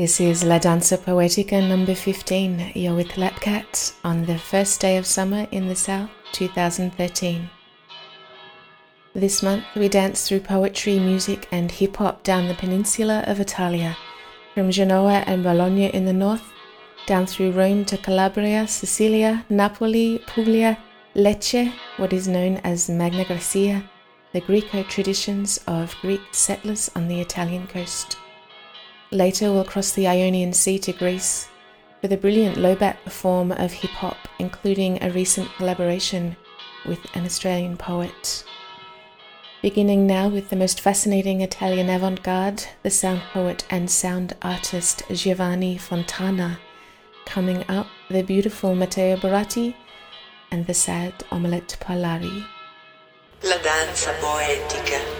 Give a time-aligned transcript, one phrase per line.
[0.00, 2.72] This is La Danza Poetica number 15.
[2.74, 7.50] You're with LAPKAT on the first day of summer in the South, 2013.
[9.14, 13.94] This month we dance through poetry, music, and hip hop down the peninsula of Italia,
[14.54, 16.50] from Genoa and Bologna in the north,
[17.04, 20.78] down through Rome to Calabria, Sicilia, Napoli, Puglia,
[21.14, 23.86] Lecce, what is known as Magna Graecia,
[24.32, 28.16] the Griko traditions of Greek settlers on the Italian coast.
[29.12, 31.48] Later, we'll cross the Ionian Sea to Greece
[32.00, 36.36] for the brilliant low bap form of hip hop, including a recent collaboration
[36.86, 38.44] with an Australian poet.
[39.62, 45.02] Beginning now with the most fascinating Italian avant garde, the sound poet and sound artist
[45.12, 46.58] Giovanni Fontana.
[47.26, 49.74] Coming up, the beautiful Matteo Baratti
[50.50, 52.44] and the sad Omelette Parlari.
[53.42, 55.19] La danza poetica.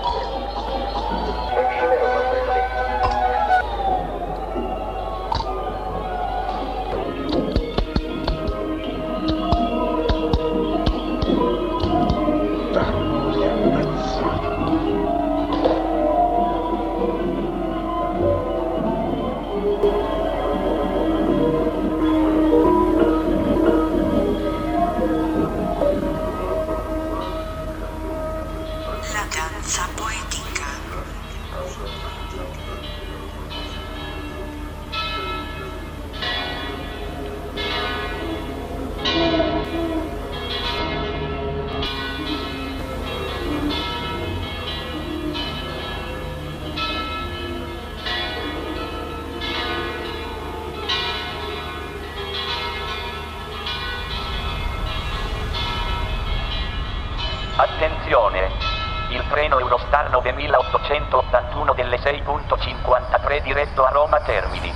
[60.22, 64.72] 9881 delle 6.53 diretto a Roma Termini.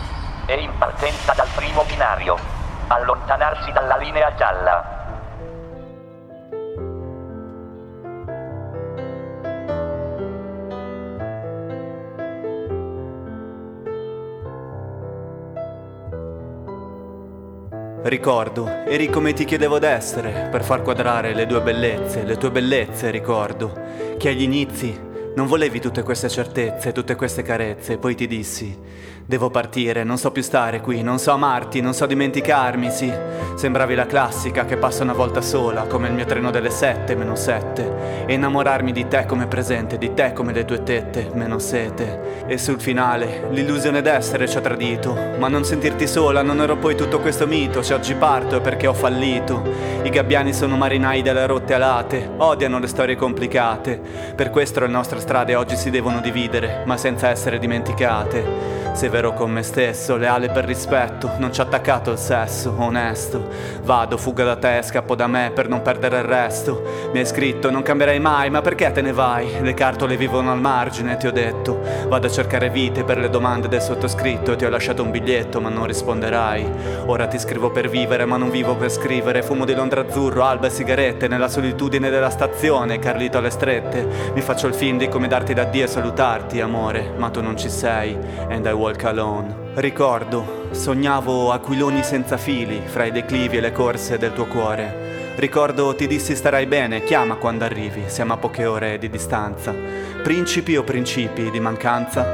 [0.46, 2.36] È in partenza dal primo binario.
[2.88, 4.94] Allontanarsi dalla linea gialla.
[18.02, 23.10] Ricordo, eri come ti chiedevo d'essere, per far quadrare le due bellezze, le tue bellezze,
[23.10, 23.72] ricordo,
[24.18, 25.03] che agli inizi
[25.34, 28.76] non volevi tutte queste certezze, tutte queste carezze, poi ti dissi,
[29.26, 33.10] Devo partire, non so più stare qui, non so amarti, non so dimenticarmi, sì.
[33.54, 37.34] Sembravi la classica che passa una volta sola, come il mio treno delle sette, meno
[37.34, 38.26] sette.
[38.26, 42.44] E innamorarmi di te come presente, di te come le tue tette, meno sete.
[42.46, 45.16] E sul finale, l'illusione d'essere ci ha tradito.
[45.38, 48.86] Ma non sentirti sola, non ero poi tutto questo mito, se oggi parto è perché
[48.86, 49.62] ho fallito.
[50.02, 53.98] I gabbiani sono marinai delle rotte alate, odiano le storie complicate.
[54.36, 58.82] Per questo le nostre strade oggi si devono dividere, ma senza essere dimenticate.
[59.14, 63.46] Severo con me stesso, leale per rispetto, non ci ha attaccato il sesso, onesto.
[63.84, 66.82] Vado, fuga da te, scappo da me per non perdere il resto.
[67.12, 69.60] Mi hai scritto, non cambierai mai, ma perché te ne vai?
[69.60, 71.80] Le cartole vivono al margine, ti ho detto.
[72.08, 75.68] Vado a cercare vite per le domande del sottoscritto ti ho lasciato un biglietto, ma
[75.68, 76.68] non risponderai.
[77.06, 79.44] Ora ti scrivo per vivere, ma non vivo per scrivere.
[79.44, 84.32] Fumo di Londra azzurro, alba e sigarette, nella solitudine della stazione, Carlito alle strette.
[84.34, 87.56] Mi faccio il film di come darti da Dio e salutarti, amore, ma tu non
[87.56, 88.18] ci sei.
[88.48, 89.54] And I walk alone.
[89.74, 95.32] Ricordo, sognavo aquiloni senza fili fra i declivi e le corse del tuo cuore.
[95.36, 99.74] Ricordo ti dissi starai bene, chiama quando arrivi, siamo a poche ore di distanza.
[100.22, 102.24] Principi o principi di mancanza?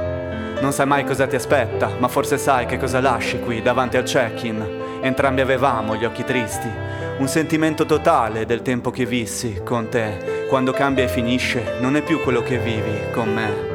[0.61, 4.05] Non sai mai cosa ti aspetta, ma forse sai che cosa lasci qui davanti al
[4.05, 4.99] check-in.
[5.01, 6.69] Entrambi avevamo gli occhi tristi,
[7.17, 10.47] un sentimento totale del tempo che vissi con te.
[10.49, 13.70] Quando cambia e finisce, non è più quello che vivi con me.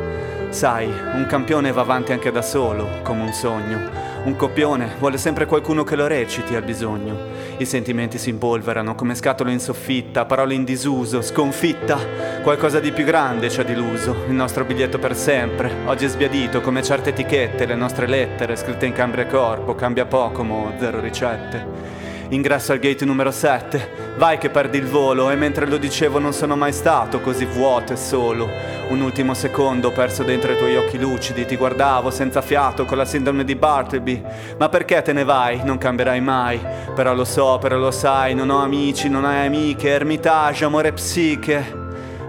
[0.55, 3.77] Sai, un campione va avanti anche da solo, come un sogno.
[4.23, 7.17] Un copione vuole sempre qualcuno che lo reciti al bisogno.
[7.57, 11.99] I sentimenti si impolverano come scatole in soffitta, parole in disuso, sconfitta.
[12.41, 14.15] Qualcosa di più grande ci ha deluso.
[14.29, 15.69] Il nostro biglietto per sempre.
[15.87, 19.75] Oggi è sbiadito come certe etichette, le nostre lettere scritte in cambria corpo.
[19.75, 21.94] Cambia poco, mo, zero ricette.
[22.29, 24.13] Ingresso al gate numero 7.
[24.17, 27.93] Vai che perdi il volo e mentre lo dicevo non sono mai stato così vuoto
[27.93, 28.49] e solo.
[28.89, 33.05] Un ultimo secondo perso dentro i tuoi occhi lucidi, ti guardavo senza fiato con la
[33.05, 34.23] sindrome di Bartleby.
[34.57, 35.63] Ma perché te ne vai?
[35.63, 36.59] Non cambierai mai.
[36.95, 41.83] Però lo so, però lo sai, non ho amici, non hai amiche, ermitage, amore psiche.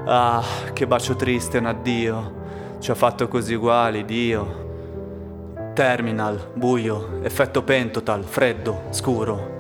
[0.05, 0.45] Ah,
[0.75, 2.35] che bacio triste, un addio.
[2.81, 4.65] Ci ha fatto così uguali, Dio.
[5.73, 9.56] Terminal, buio, effetto pentotal, freddo, scuro.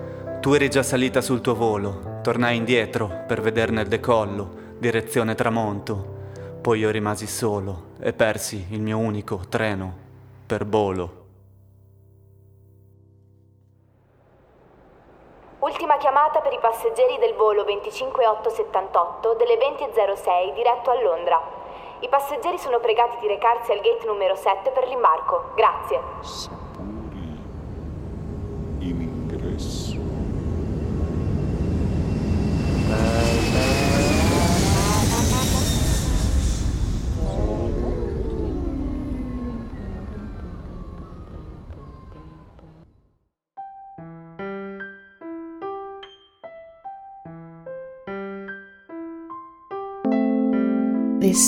[0.46, 4.48] Tu eri già salita sul tuo volo, tornai indietro per vederne il decollo,
[4.78, 6.06] direzione tramonto.
[6.62, 9.92] Poi io rimasi solo e persi il mio unico treno
[10.46, 11.10] per Bolo.
[15.58, 21.42] Ultima chiamata per i passeggeri del volo 25878 delle 20.06 diretto a Londra.
[21.98, 25.50] I passeggeri sono pregati di recarsi al gate numero 7 per l'imbarco.
[25.56, 26.65] Grazie.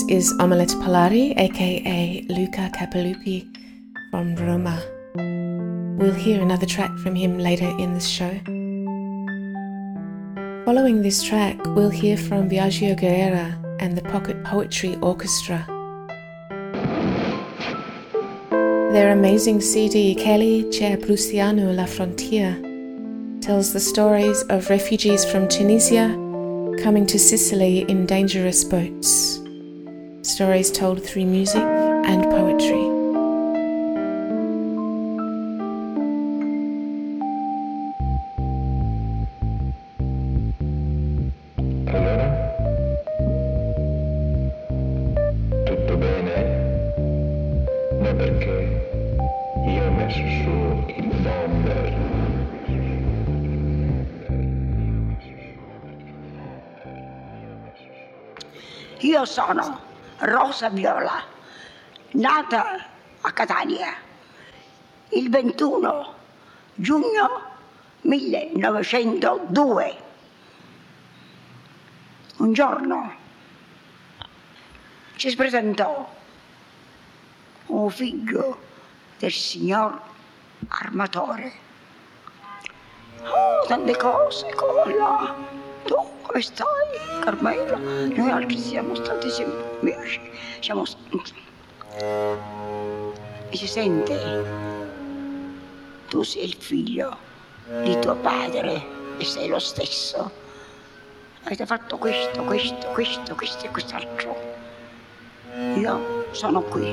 [0.09, 3.47] Is Omelette Polari, aka Luca Capalupi
[4.11, 4.83] from Roma.
[5.99, 8.31] We'll hear another track from him later in this show.
[10.65, 15.67] Following this track, we'll hear from Biagio Guerrera and the Pocket Poetry Orchestra.
[18.93, 22.57] Their amazing CD, Kelly C'è Prussiano La Frontiera,
[23.43, 26.09] tells the stories of refugees from Tunisia
[26.83, 29.41] coming to Sicily in dangerous boats.
[30.23, 32.97] Stories told through music and poetry.
[59.01, 59.88] Io sono
[60.21, 61.23] Rosa Viola,
[62.13, 62.87] nata
[63.21, 63.95] a Catania
[65.11, 66.15] il 21
[66.75, 67.43] giugno
[68.01, 69.97] 1902.
[72.39, 73.15] Un giorno
[75.15, 76.13] ci presentò
[77.67, 78.59] un figlio
[79.19, 80.01] del signor
[80.67, 81.53] armatore.
[83.23, 85.35] Oh, tante cose, colla.
[85.85, 86.67] Tu come stai,
[87.25, 87.79] Carmela?
[87.79, 90.21] Noi altri siamo stati sempre amici.
[90.61, 90.85] Siamo...
[93.51, 94.45] E si sente,
[96.09, 97.17] tu sei il figlio
[97.83, 100.31] di tuo padre e sei lo stesso.
[101.45, 104.37] Avete fatto questo, questo, questo, questo e quest'altro.
[105.77, 106.87] Io sono qui.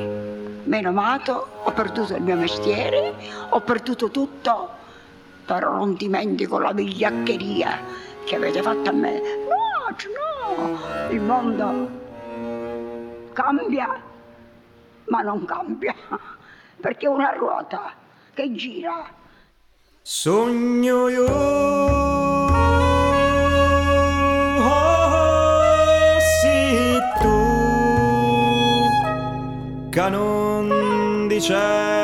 [0.63, 3.13] Meno amato, ho perduto il mio mestiere,
[3.49, 4.69] ho perduto tutto,
[5.45, 9.21] però non dimentico la vigliaccheria che avete fatto a me.
[9.47, 9.95] No,
[10.57, 11.89] no, il mondo
[13.33, 14.01] cambia,
[15.05, 15.95] ma non cambia,
[16.81, 17.93] perché è una ruota
[18.33, 19.05] che gira.
[20.01, 21.25] Sogno io
[26.41, 26.99] sì
[29.89, 31.94] che non diciamo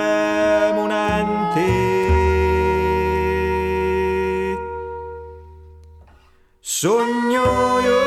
[6.82, 7.46] Sogno
[7.80, 8.02] io.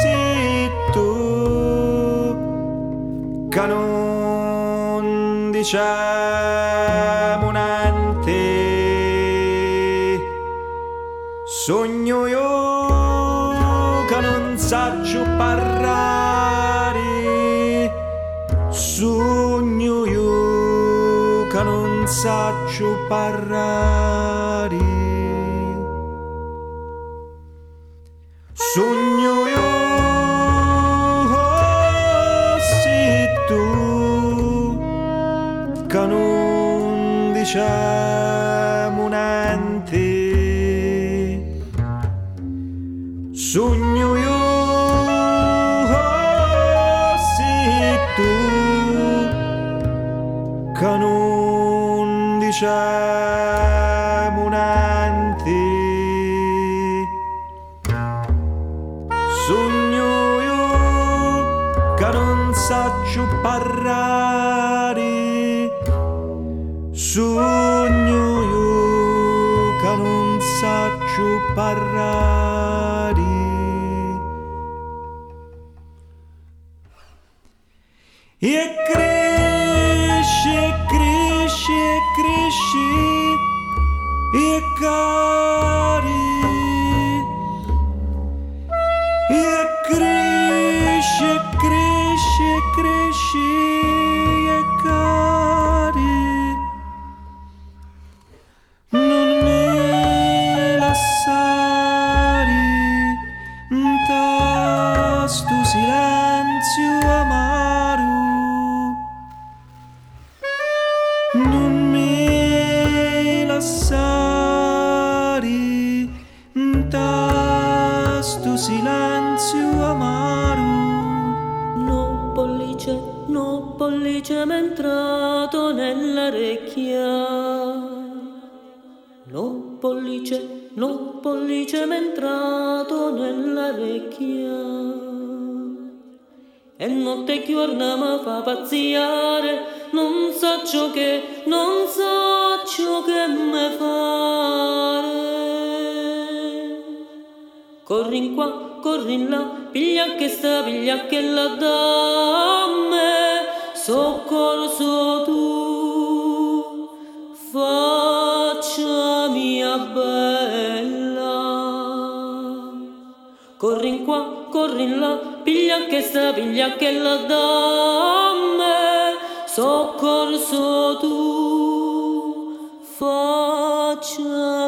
[0.00, 0.16] Sì
[0.92, 1.08] tu.
[3.50, 3.66] Che
[5.50, 8.32] diciamo niente
[11.44, 17.02] Sogno io che non saggio parlare.
[18.70, 24.19] Sogno io che non saggio parlare
[28.72, 29.68] Sogno io
[32.60, 34.78] sì tu
[35.88, 37.50] canon shine.
[37.50, 37.89] Diciamo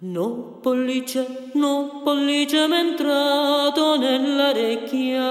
[0.04, 5.30] No pollice, no pollice m'è entrato nell'orecchia.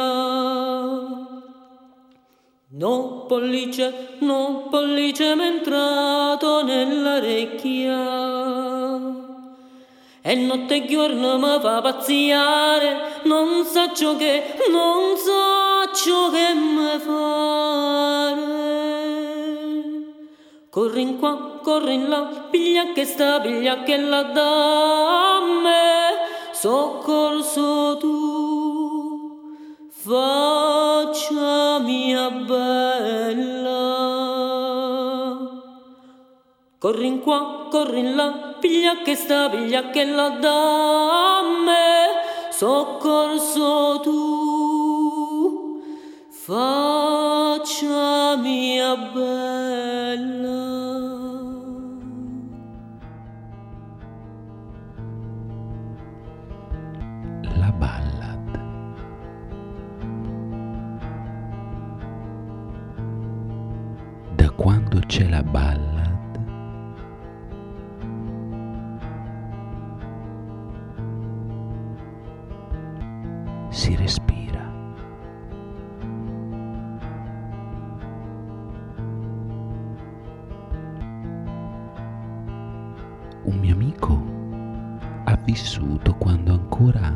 [2.73, 7.99] No pollice, no pollice m'è entrato nell'orecchia.
[10.23, 16.54] E notte e giorno mi fa pazziare, non so ciò che, non so ciò che
[16.54, 18.29] me fare.
[20.71, 25.73] Corri in qua, corri in là, piglia che sta, piglia che la damme,
[26.53, 29.57] soccorso tu,
[29.91, 33.73] faccia mia bella.
[36.79, 42.07] Corri in qua, corri in là, piglia che sta, piglia che la damme,
[42.50, 45.83] soccorso tu,
[46.31, 50.50] faccia mia bella.
[65.11, 66.38] C'è la ballad
[73.71, 74.73] si respira.
[83.43, 84.23] Un mio amico
[85.25, 87.11] ha vissuto quando ancora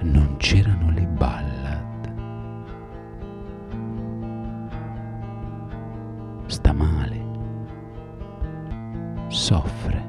[0.00, 1.49] non c'erano le ballad.
[9.50, 9.99] Soffre.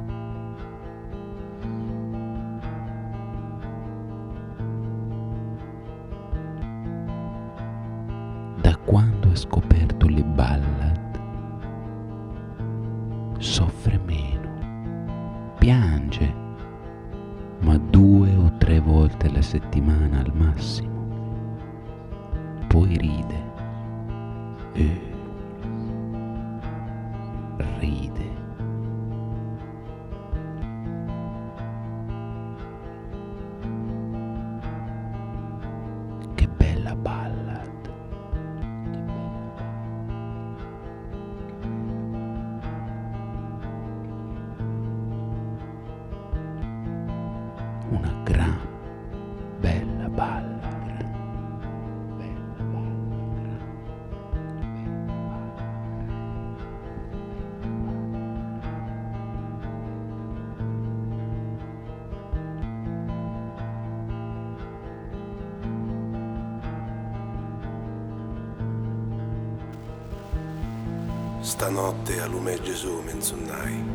[71.62, 73.86] Stanotte a lume Gesù menzonnai,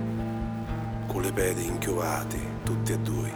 [1.08, 3.32] con le pedi inchiovati, tutti e due.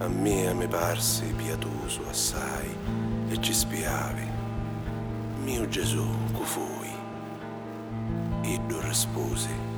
[0.00, 2.76] A me mi parsi pietoso assai
[3.30, 4.28] e ci spiavi.
[5.44, 6.90] Mio Gesù, cu fui,
[8.42, 9.73] iddo risposi.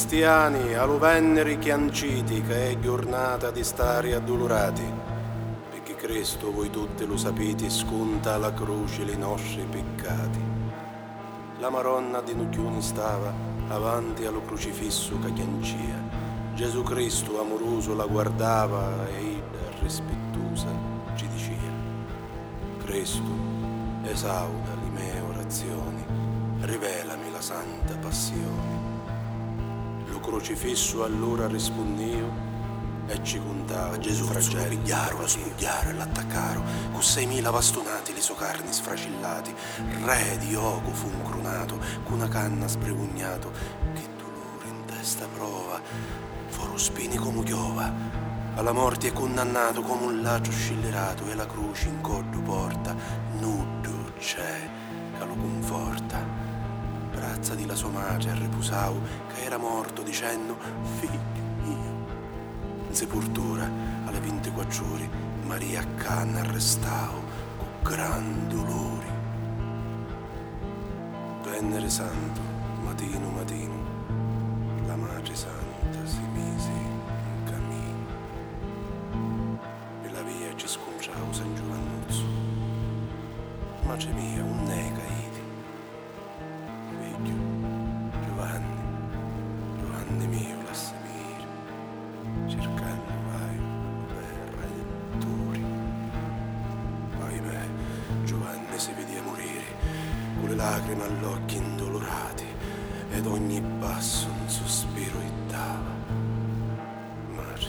[0.00, 4.82] Cristiani, aluvenneri chianciti, che è giornata di stare addolorati
[5.68, 10.40] perché Cristo voi tutti lo sapete sconta alla croce i nostri peccati.
[11.58, 13.30] La Maronna di Nucchioni stava
[13.68, 15.76] avanti allo crocifisso che chiancia.
[16.54, 19.42] Gesù Cristo amoroso la guardava e
[19.82, 20.68] rispettosa
[21.14, 21.76] ci diceva
[22.86, 23.30] Cristo,
[24.04, 26.04] esauda le mie orazioni,
[26.60, 28.79] rivelami la santa passione.
[30.30, 32.30] Lo crocifisso allora rispondeo
[33.08, 38.72] e ci contava Gesù fragile pigliaro, la studiare, l'attaccaro, con seimila bastonati le sue carni
[38.72, 39.52] sfracillati,
[40.04, 43.50] re di oco fu incronato, con una canna sbregugnato,
[43.92, 45.80] che dolore in testa prova,
[46.46, 47.92] foro spini come chiova,
[48.54, 52.94] alla morte è condannato come un laccio scillerato e la croce in coddo porta,
[53.32, 54.70] nudo c'è
[55.18, 56.39] che lo conforta.
[57.40, 59.00] Brazza di la sua madre ripusau
[59.32, 60.58] che era morto dicendo
[60.98, 62.06] figlio mio
[62.86, 63.66] in sepoltura
[64.04, 65.08] alle 24 ore
[65.44, 67.22] Maria Canna arrestao
[67.56, 69.06] con gran dolori.
[71.44, 72.42] Venere santo,
[72.84, 73.74] matino matino,
[74.86, 78.06] la Madre Santa si mise in cammino
[80.02, 82.24] e la via ci sconciao San Giovannuzzo.
[83.86, 84.79] Mace mia, un nega
[100.70, 102.46] lacrime all'occhi indolorati,
[103.10, 105.98] ed ogni passo un sospiro gli dava.
[107.34, 107.68] Mace,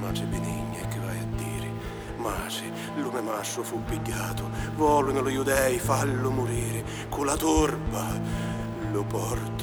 [0.00, 1.70] mace benigna, che vai a dire?
[2.18, 8.20] Mace, lume mascio fu picchiato, vogliono lo giudei fallo morire, con la torba
[8.92, 9.53] lo portano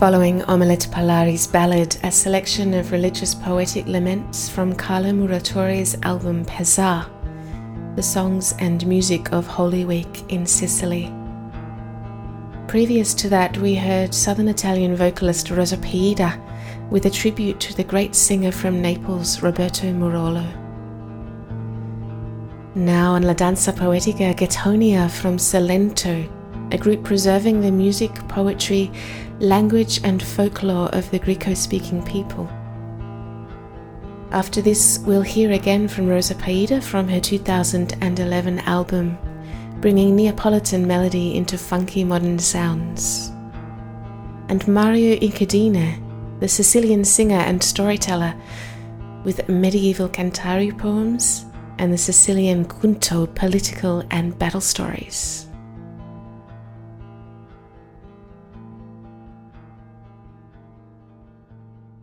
[0.00, 7.04] Following Omelette Palari's ballad, a selection of religious poetic laments from Carlo Muratore's album Pesar,
[7.96, 11.12] the songs and music of Holy Week in Sicily.
[12.66, 16.40] Previous to that, we heard Southern Italian vocalist Rosa Pieda
[16.88, 20.46] with a tribute to the great singer from Naples, Roberto Murolo.
[22.74, 26.26] Now on La Danza Poetica, Ghetonia from Salento,
[26.72, 28.90] a group preserving the music, poetry,
[29.40, 32.48] language, and folklore of the Griko speaking people.
[34.32, 39.18] After this, we'll hear again from Rosa Paida from her 2011 album,
[39.80, 43.30] bringing Neapolitan melody into funky modern sounds.
[44.48, 48.34] And Mario Incudine, the Sicilian singer and storyteller,
[49.24, 51.46] with medieval Cantari poems
[51.78, 55.49] and the Sicilian cunto political and battle stories.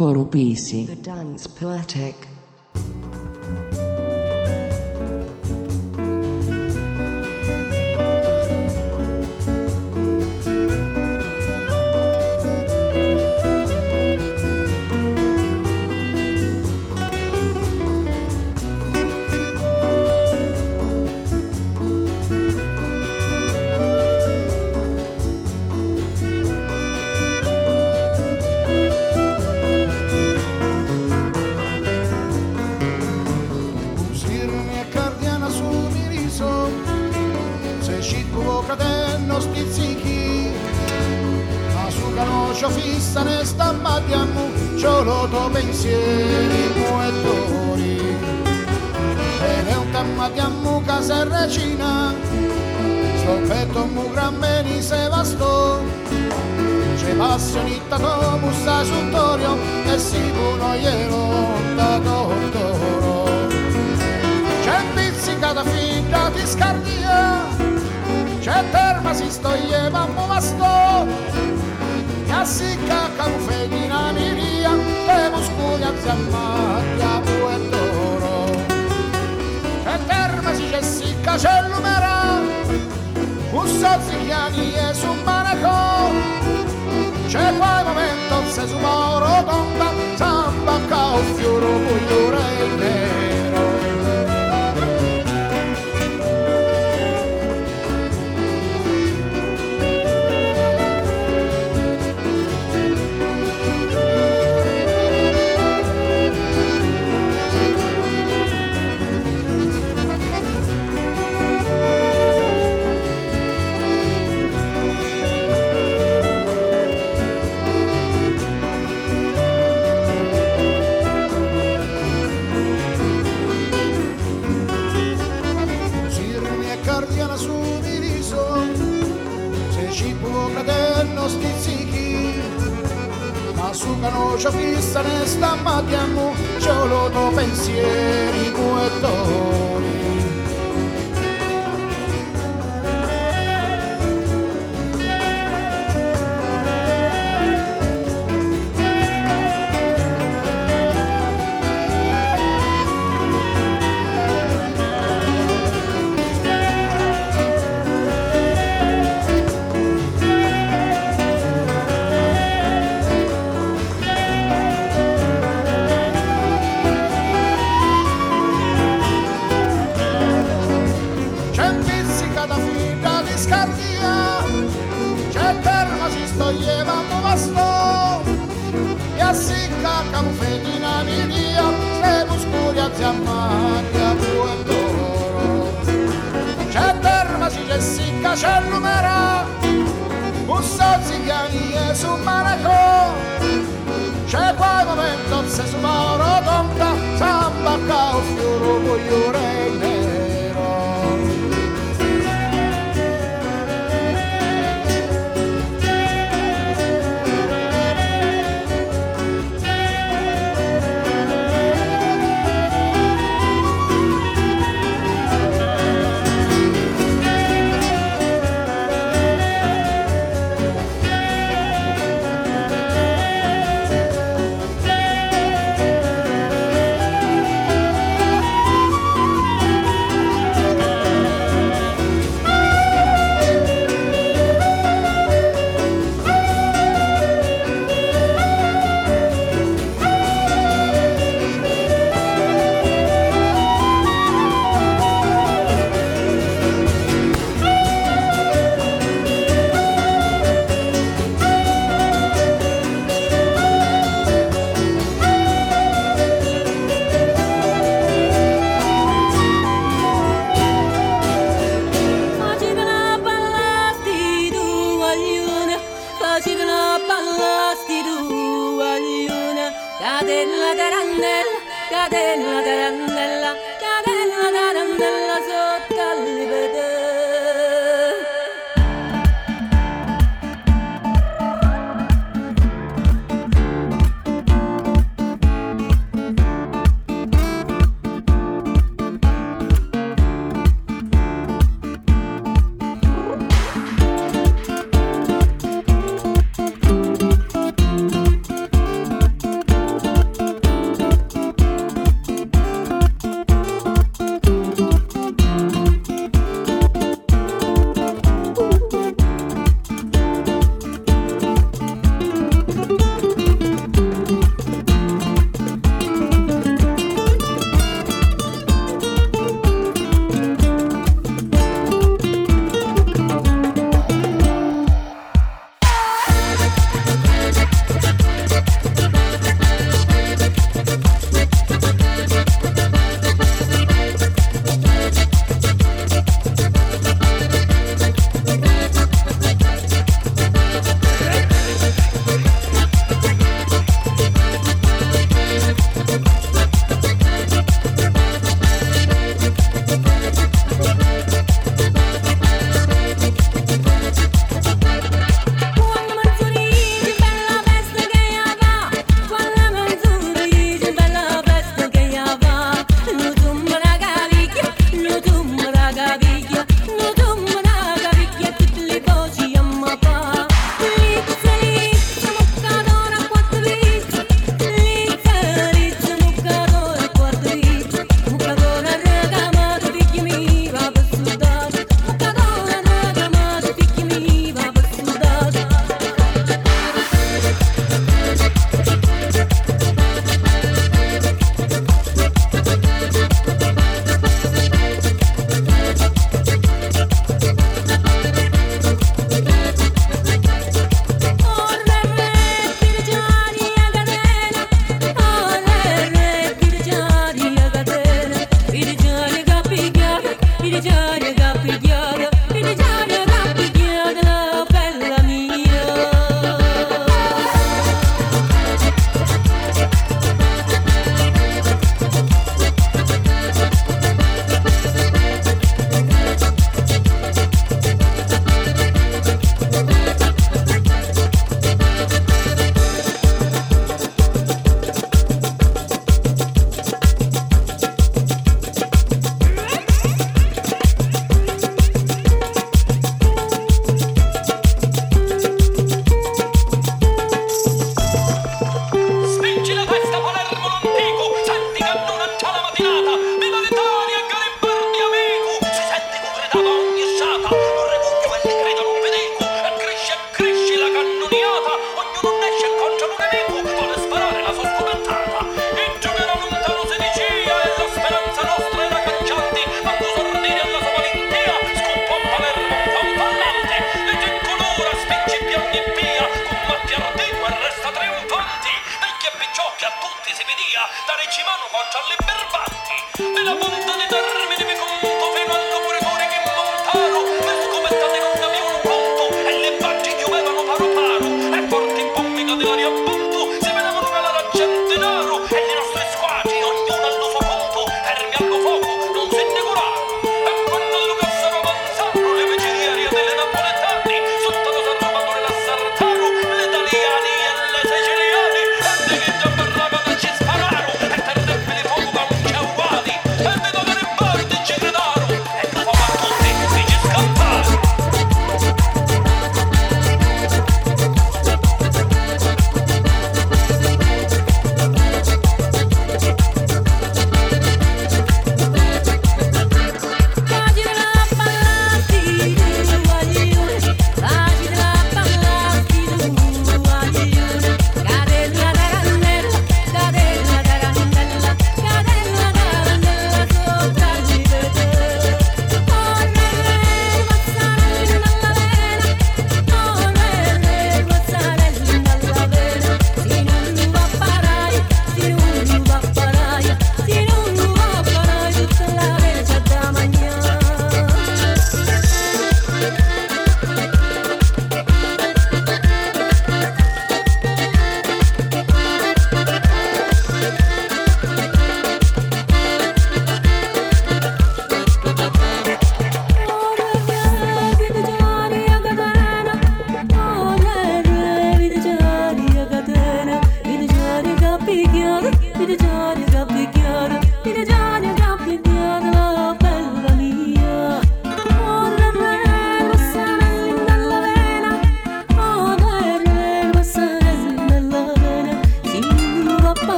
[0.00, 0.86] Corupisi.
[0.86, 2.39] The dance poetic.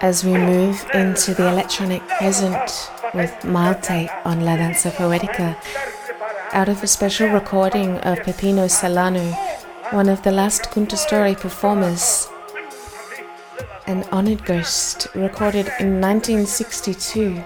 [0.00, 5.56] As we move into the electronic present with Malte on La Danza Poetica,
[6.52, 9.34] out of a special recording of Peppino Celano,
[9.90, 12.28] one of the last cuntastorie performers,
[13.88, 17.42] an honored ghost recorded in 1962,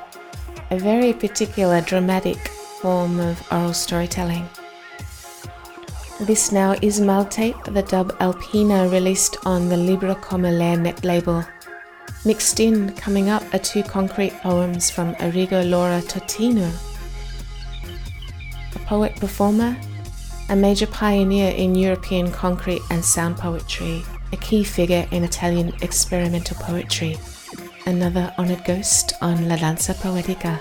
[0.70, 2.48] a very particular dramatic
[2.82, 4.46] form of oral storytelling.
[6.20, 11.42] This now is Maltape, the dub Alpina released on the Libra Come net label.
[12.26, 16.70] Mixed in, coming up, are two concrete poems from Arrigo Lora-Totino,
[18.76, 19.74] a poet performer,
[20.50, 24.02] a major pioneer in European concrete and sound poetry,
[24.32, 27.16] a key figure in Italian experimental poetry,
[27.86, 30.60] another honored ghost on La Danza Poetica.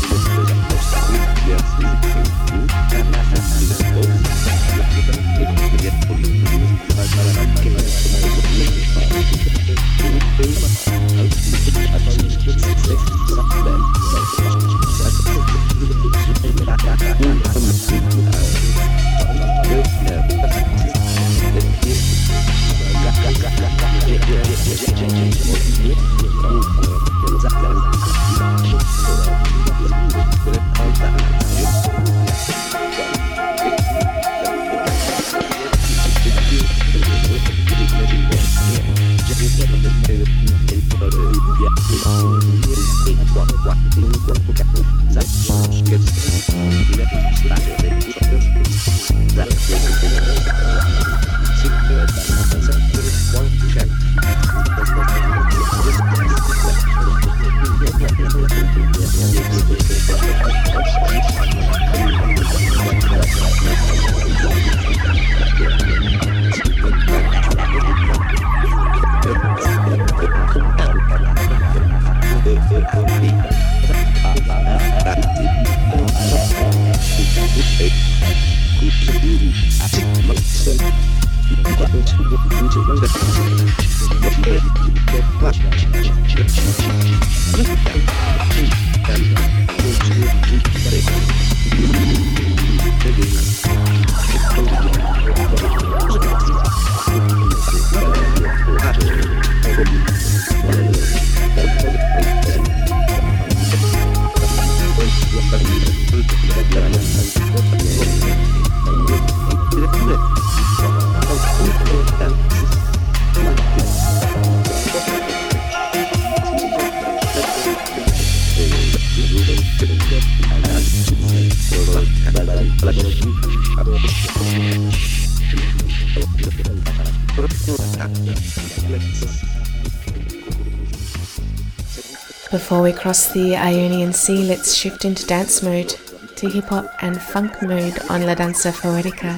[132.81, 135.89] Before we cross the Ionian Sea, let's shift into dance mode,
[136.35, 139.37] to hip hop and funk mode on La Danza Poetica.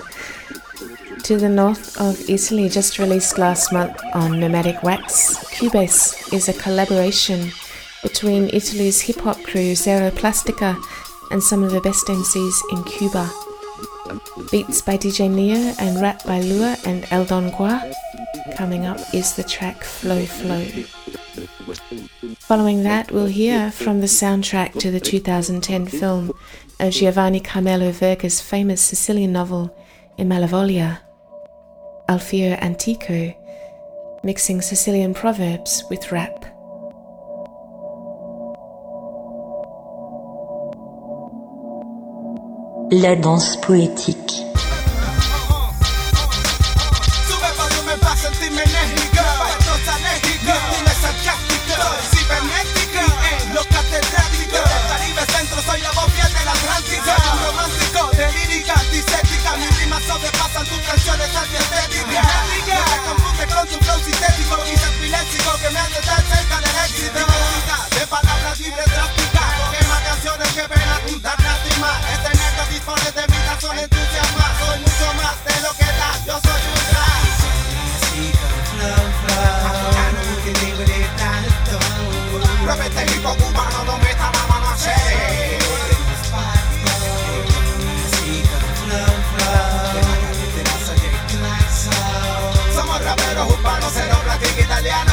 [1.23, 6.53] To the north of Italy, just released last month on Nomadic Wax, Cubase is a
[6.53, 7.51] collaboration
[8.01, 10.77] between Italy's hip hop crew Zero Plastica
[11.29, 13.29] and some of the best MCs in Cuba.
[14.51, 17.91] Beats by DJ Neo and rap by Lua and Eldon Gua.
[18.55, 20.65] Coming up is the track Flow Flow.
[22.47, 26.33] Following that, we'll hear from the soundtrack to the 2010 film
[26.77, 29.73] of Giovanni Carmelo Verga's famous Sicilian novel,
[30.19, 30.99] I Malavoglia,
[32.09, 33.33] Alfio Antico,
[34.25, 36.43] mixing Sicilian proverbs with rap.
[42.91, 44.52] La danse poétique.
[60.93, 62.21] canciones antiestéticas
[62.69, 66.75] No te confunde con tu flow sintético y desfiléxico que me hace estar cerca del
[66.85, 67.19] éxito.
[67.97, 71.99] De palabras libres drásticas Porque más canciones que ven a juntar lástima.
[72.13, 74.45] Este neta dispone de mi razón entusiasma.
[74.59, 77.13] Soy mucho más de lo que da, yo soy un rap
[78.73, 80.97] Flow, flow, no, no, no, no, no, no, no,
[83.83, 84.42] no, no,
[93.45, 95.12] urbanos en obra italiana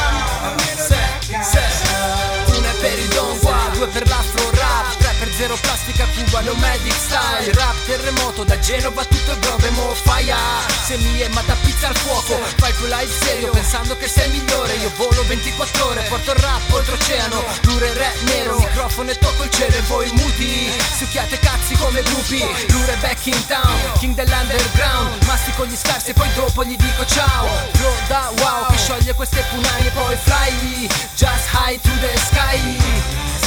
[5.51, 7.51] Aeroplastica Cuba, nomadic style.
[7.51, 10.37] Rap terremoto, da Genova tutto Grove, mo faia
[10.85, 14.75] se mi è mata pizza al fuoco Fai più live serio, pensando che sei migliore.
[14.75, 17.43] Io volo 24 ore, porto il rap oltreoceano.
[17.63, 20.71] Lure re nero, microfono e tocco il cielo e voi muti.
[20.97, 22.39] Succhiate cazzi come gruppi
[22.69, 27.47] Lure back in town, king dell'underground Mastico gli scarsi e poi dopo gli dico ciao.
[27.73, 30.87] Bro da wow, che scioglie queste punane e poi fly.
[31.15, 33.30] Just high to the sky.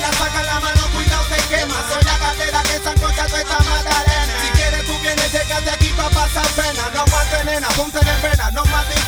[0.00, 1.74] la saca la mano, cuidado se quema.
[1.88, 4.32] Soy la cartera que sancocha toda esta magdalena.
[4.42, 6.90] Si quieres tú vienes, de aquí pa' pasar pena.
[6.94, 9.05] No mates nena, ponte de pena, no mates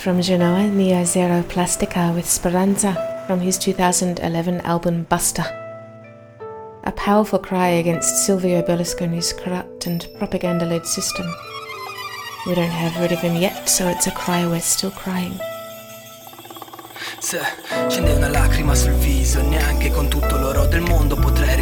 [0.00, 2.96] from Genoa, Mia Zero Plastica with Speranza
[3.26, 5.44] from his 2011 album Buster.
[6.84, 11.26] A powerful cry against Silvio Berlusconi's corrupt and propaganda led system.
[12.46, 15.38] We don't have rid of him yet, so it's a cry we're still crying.
[17.18, 17.38] Se
[17.88, 21.16] scende una lacrima sul viso Neanche con tutto l'oro del mondo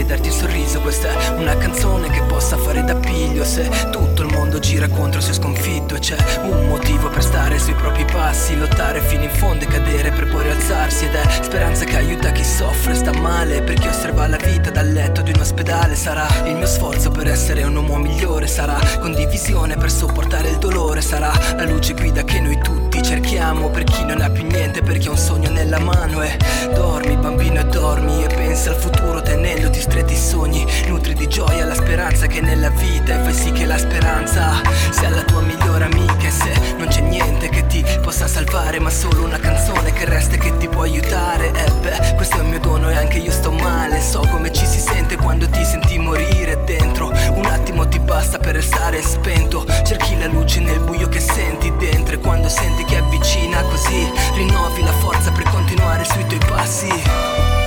[0.09, 4.33] ridarti il sorriso Questa è una canzone che possa fare da piglio Se tutto il
[4.33, 9.01] mondo gira contro sei sconfitto E c'è un motivo per stare sui propri passi Lottare
[9.01, 12.95] fino in fondo e cadere per poi rialzarsi Ed è speranza che aiuta chi soffre,
[12.95, 16.67] sta male Per chi osserva la vita dal letto di un ospedale Sarà il mio
[16.67, 21.93] sforzo per essere un uomo migliore Sarà condivisione per sopportare il dolore Sarà la luce
[21.93, 25.19] guida che noi tutti cerchiamo Per chi non ha più niente, per chi ha un
[25.19, 26.37] sogno nella mano E
[26.73, 31.75] dormi bambino e dormi E pensa al futuro tenendoti i sogni Nutri di gioia la
[31.75, 36.27] speranza che nella vita E fai sì che la speranza sia la tua migliore amica.
[36.27, 40.35] E se non c'è niente che ti possa salvare Ma solo una canzone che resta
[40.35, 43.33] e che ti può aiutare E beh, questo è il mio dono e anche io
[43.33, 44.01] sto male.
[44.01, 47.09] So come ci si sente quando ti senti morire dentro.
[47.09, 49.67] Un attimo ti basta per restare spento.
[49.85, 54.83] Cerchi la luce nel buio che senti dentro E quando senti che avvicina così Rinnovi
[54.83, 57.58] la forza per continuare sui tuoi passi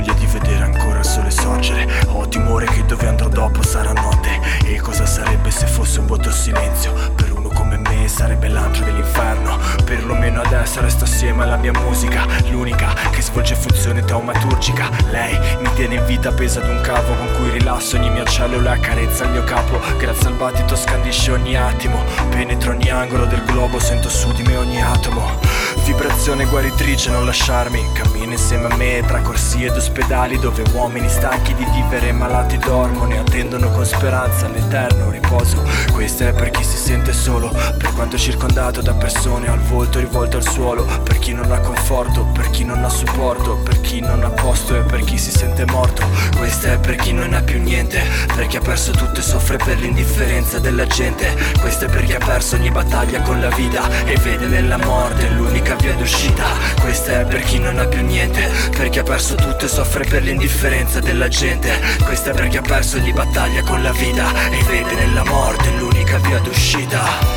[0.00, 1.86] voglia di vedere ancora il sole sorgere.
[2.06, 4.40] Ho timore che dove andrò dopo sarà notte.
[4.64, 6.94] E cosa sarebbe se fosse un vuoto silenzio?
[7.14, 9.58] Per uno come me sarebbe l'antro dell'inferno.
[9.84, 12.24] Perlomeno adesso resto assieme alla mia musica.
[12.48, 14.88] L'unica che svolge funzione taumaturgica.
[15.10, 18.72] Lei mi tiene in vita appesa ad un cavo Con cui rilasso ogni mia cellula
[18.72, 19.78] accarezza il mio capo.
[19.98, 22.02] Grazie al battito scandisce ogni attimo.
[22.30, 27.84] Penetro ogni angolo del globo, sento su di me ogni atomo Vibrazione guaritrice, non lasciarmi.
[27.94, 32.58] Cammino insieme a me tra corsie ed ospedali Dove uomini stanchi di vivere e malati
[32.58, 35.62] dormono E attendono con speranza l'eterno riposo.
[35.92, 40.36] Questo è per chi si sente solo Per quanto circondato da persone al volto rivolto
[40.36, 44.22] al suolo Per chi non ha conforto, per chi non ha supporto Per chi non
[44.22, 46.06] ha posto e per chi si sente morto.
[46.36, 48.02] Questo è per chi non ha più niente
[48.34, 51.34] Per chi ha perso tutto e soffre per l'indifferenza della gente.
[51.60, 55.28] Questo è per chi ha perso ogni battaglia con la vita E vede nella morte
[55.30, 56.44] l'unica via d'uscita.
[56.80, 58.48] Questo è per chi non ha più niente.
[58.70, 61.78] Per chi ha perso tutto e soffre per l'indifferenza della gente.
[62.04, 65.70] Questo è per chi ha perso ogni battaglia con la vita E vede nella morte
[65.78, 67.29] l'unica via d'uscita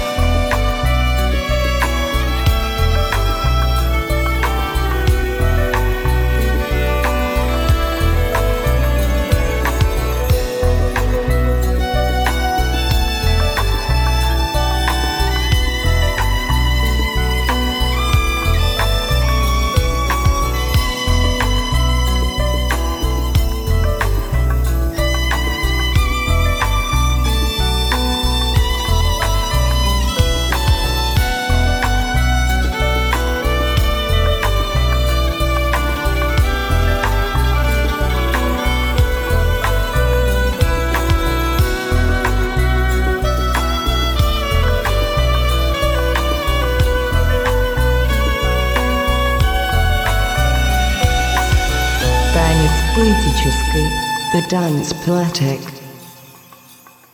[54.54, 55.60] Dance Poetic.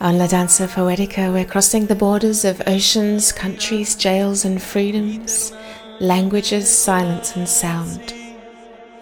[0.01, 5.53] On La Danza Poetica, we're crossing the borders of oceans, countries, jails, and freedoms,
[6.01, 8.13] languages, silence, and sound.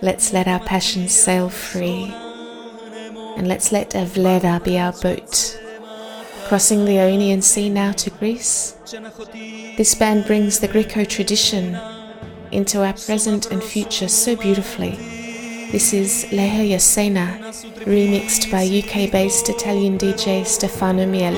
[0.04, 2.14] Let's let our passions sail free,
[3.38, 5.60] and let's let Avleddha be our boat.
[6.48, 8.76] Crossing the Ionian Sea now to Greece,
[9.78, 11.76] this band brings the Griko tradition
[12.52, 15.17] into our present and future so beautifully.
[15.72, 17.40] This is Leha Yasena,
[17.84, 21.36] remixed by UK based Italian DJ Stefano Miele.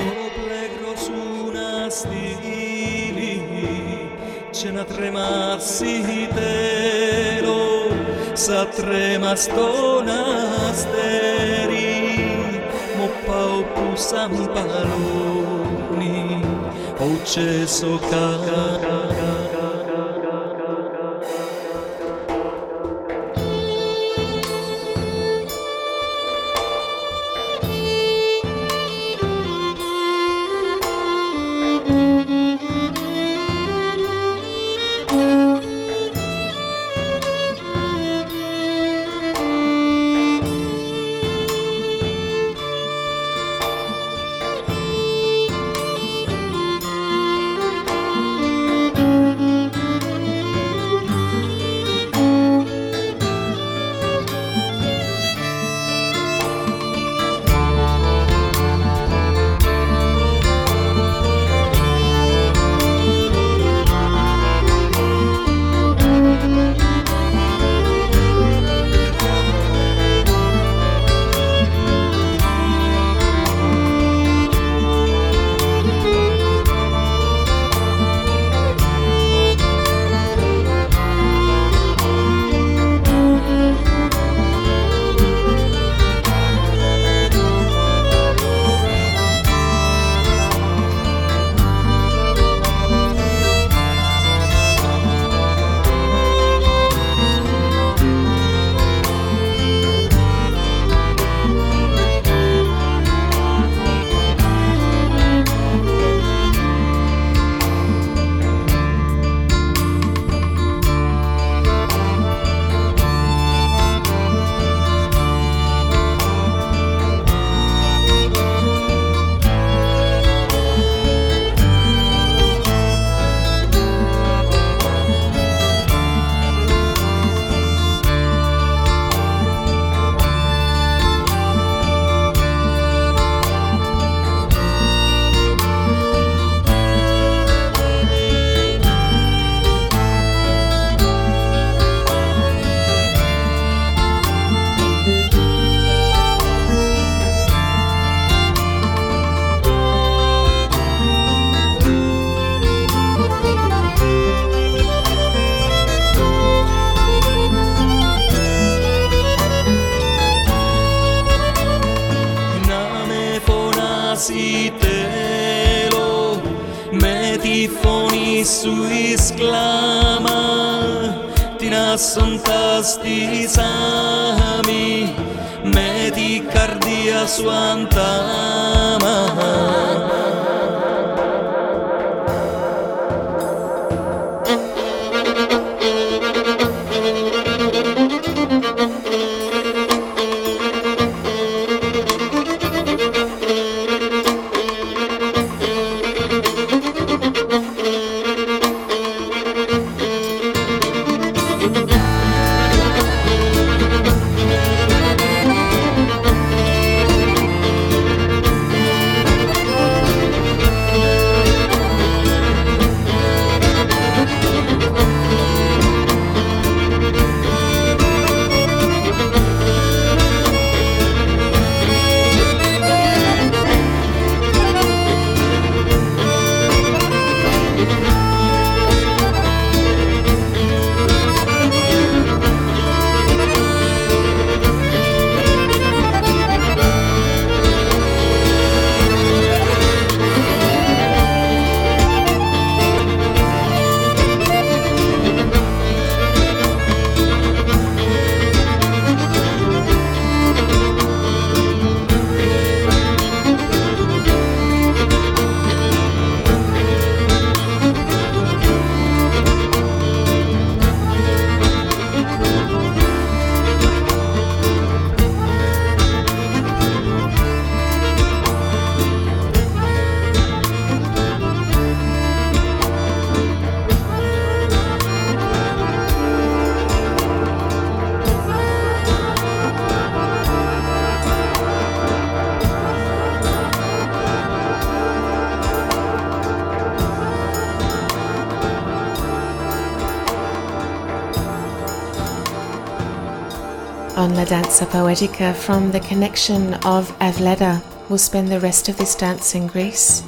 [294.50, 299.68] Danza Poetica from the connection of Avleddha, we'll spend the rest of this dance in
[299.68, 300.24] Greece,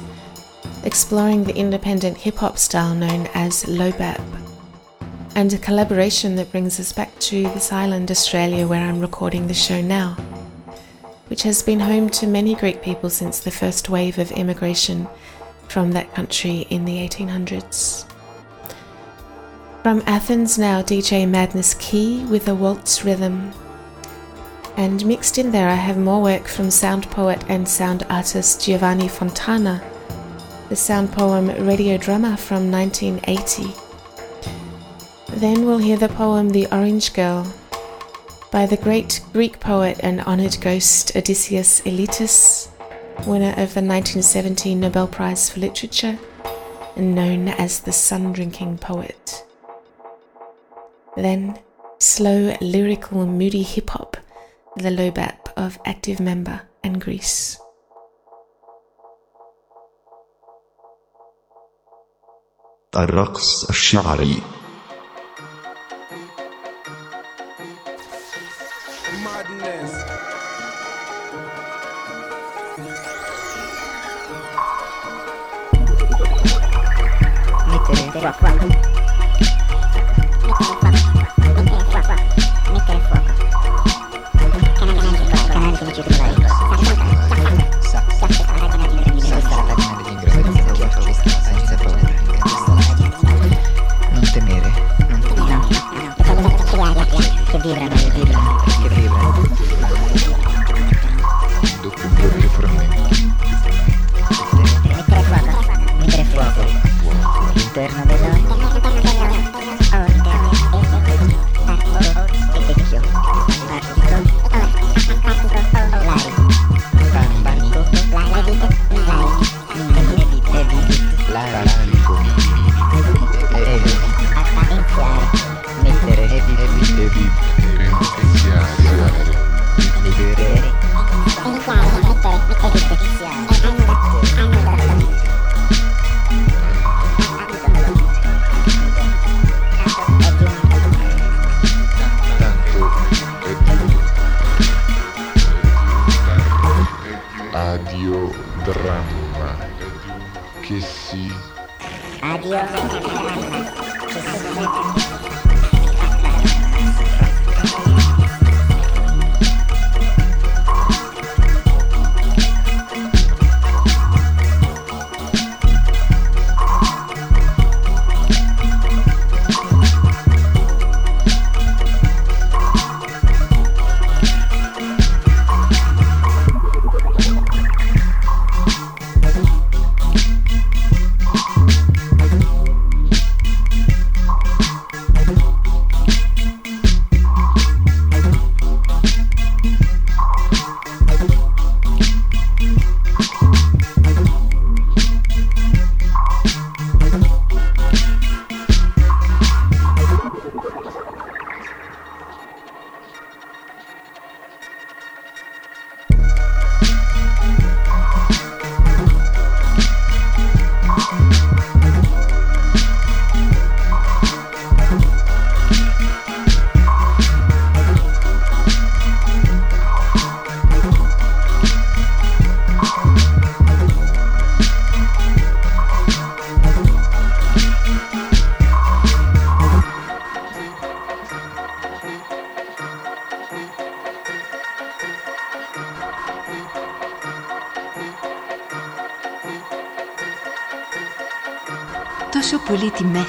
[0.85, 4.21] exploring the independent hip hop style known as low bap,
[5.35, 9.53] and a collaboration that brings us back to this island, Australia, where I'm recording the
[9.53, 10.13] show now,
[11.27, 15.05] which has been home to many Greek people since the first wave of immigration
[15.67, 18.09] from that country in the 1800s.
[19.81, 23.51] From Athens now, DJ Madness Key with a waltz rhythm.
[24.75, 29.07] And mixed in there, I have more work from sound poet and sound artist Giovanni
[29.07, 29.83] Fontana,
[30.69, 33.73] the sound poem Radio Drama from 1980.
[35.37, 37.53] Then we'll hear the poem The Orange Girl
[38.51, 42.69] by the great Greek poet and honored ghost Odysseus Elytis,
[43.25, 46.19] winner of the 1917 Nobel Prize for Literature
[46.95, 49.43] and known as the sun drinking poet.
[51.15, 51.59] Then
[51.99, 54.17] slow, lyrical, moody hip hop,
[54.75, 57.57] the low bap of active member and Greece.
[62.95, 64.41] الرقص الشعري.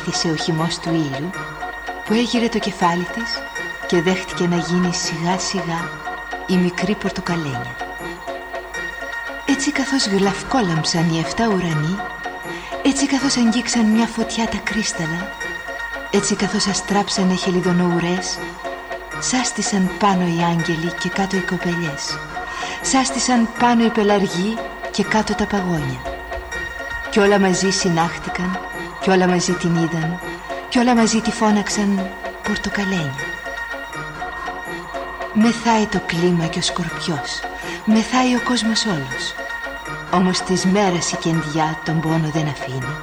[0.05, 1.31] Πολύ τη μέθησε ο χυμός του ήλιου
[2.05, 3.31] που έγειρε το κεφάλι της
[3.87, 5.89] και δέχτηκε να γίνει σιγά σιγά
[6.47, 7.77] η μικρή πορτοκαλένια.
[9.47, 11.97] Έτσι καθώς γλαυκόλαμψαν οι εφτά ουρανοί,
[12.85, 15.31] έτσι καθώς αγγίξαν μια φωτιά τα κρίσταλα,
[16.11, 18.39] έτσι καθώς αστράψανε χελιδονοουρές,
[19.19, 22.19] σάστησαν πάνω οι άγγελοι και κάτω οι κοπελιές,
[22.83, 24.57] σάστησαν πάνω οι πελαργοί
[24.91, 26.01] και κάτω τα παγόνια.
[27.11, 28.59] Κι όλα μαζί συνάχτηκαν,
[29.05, 30.21] κι όλα μαζί την είδαν,
[30.69, 32.11] κι όλα μαζί τη φώναξαν
[32.43, 33.25] πορτοκαλένια.
[35.33, 37.41] Μεθάει το κλίμα και ο σκορπιός,
[37.85, 39.35] μεθάει ο κόσμος όλος.
[40.13, 42.97] Όμως της μέρας η κεντιά τον πόνο δεν αφήνει.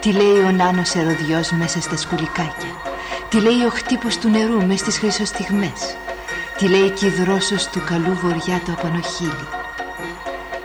[0.00, 2.72] Τι λέει ο νάνος ερωδιός μέσα στα σκουλικάκια.
[3.28, 5.96] Τι λέει ο χτύπος του νερού μες στις χρυσοστιγμές.
[6.58, 9.46] Τι λέει κι η δρόσος του καλού βοριά το απανοχύλι.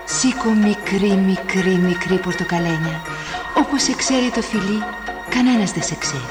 [0.04, 3.00] Σήκω μικρή, μικρή, μικρή πορτοκαλένια.
[3.58, 4.82] Όπως σε ξέρει το φιλί,
[5.28, 6.28] κανένας δεν σε ξέρει.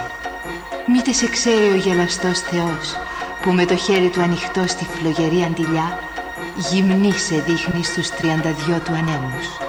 [0.88, 2.96] Μήτε σε ξέρει ο γελαστός Θεός
[3.42, 6.00] που με το χέρι του ανοιχτό στη φλογερή αντιλιά
[6.56, 9.65] γυμνή σε δείχνει στους 32 του ανέμους.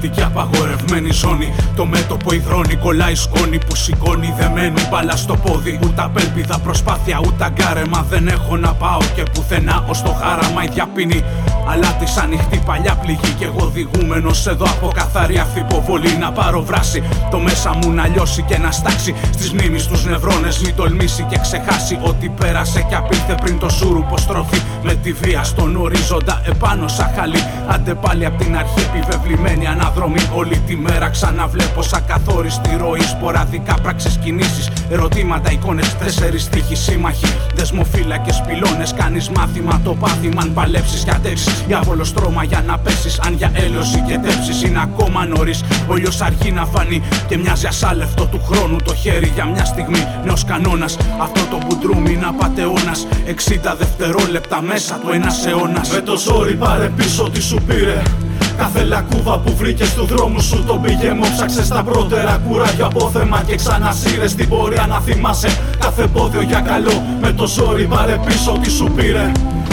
[0.00, 1.54] Καλοδέχτηκε απαγορευμένη ζώνη.
[1.76, 5.78] Το μέτωπο υδρώνει, κολλάει σκόνη που σηκώνει δεμένη μπαλά στο πόδι.
[5.82, 10.68] Ούτε απέλπιδα προσπάθεια, ούτε αγκάρεμα δεν έχω να πάω και πουθενά ως το χάραμα η
[10.68, 11.24] διαπίνη.
[11.72, 17.02] Αλλά της ανοιχτή παλιά πληγή και εγώ διηγούμενος εδώ από καθαρή αυθυποβολή να πάρω βράση.
[17.30, 20.58] Το μέσα μου να λιώσει και να στάξει στις μνήμης τους νευρώνες.
[20.58, 25.12] Μην τολμήσει και ξεχάσει ότι πέρασε και απήλθε πριν το σούρου πω τροφή με τη
[25.12, 27.44] βία στον ορίζοντα επάνω σαν χαλί.
[27.68, 30.20] Άντε πάλι απ' την αρχή επιβεβλημένη αναδρομή.
[30.34, 33.00] Όλη τη μέρα ξαναβλέπω σαν καθόριστη ροή.
[33.00, 37.26] Σποραδικά πράξεις κινήσεις, ερωτήματα, εικόνες, τέσσερις τύχοι σύμμαχοι.
[37.60, 40.42] Δεσμοφύλακες, πυλώνες, κάνεις μάθημα το πάθημα.
[40.42, 43.18] Αν παλέψεις και αντέξει, διάβολος στρώμα για να πέσεις.
[43.18, 45.64] Αν για έλωση και τέψεις είναι ακόμα νωρίς.
[45.88, 50.06] Ο ήλιος αργεί να φανεί και μοιάζει ασάλευτο του χρόνου το χέρι για μια στιγμή.
[50.24, 52.94] Νέος κανόνας, αυτό το μπουντρούμι είναι απαταιώνα.
[53.26, 55.90] 60 δευτερόλεπτα μέσα του ένας αιώνας.
[55.90, 58.02] Με το ζόρι πάρε πίσω τι σου πήρε.
[58.60, 63.42] Κάθε λακκούβα που βρήκε του δρόμους σου τον πήγε μου ψάξε στα πρώτερα κουράγια απόθεμα
[63.46, 65.48] και ξανασύρε στην πορεία να θυμάσαι
[65.90, 67.02] κάθε πόδιο για καλό.
[67.20, 69.32] Με το ζόρι πάρε πίσω τι σου πήρε.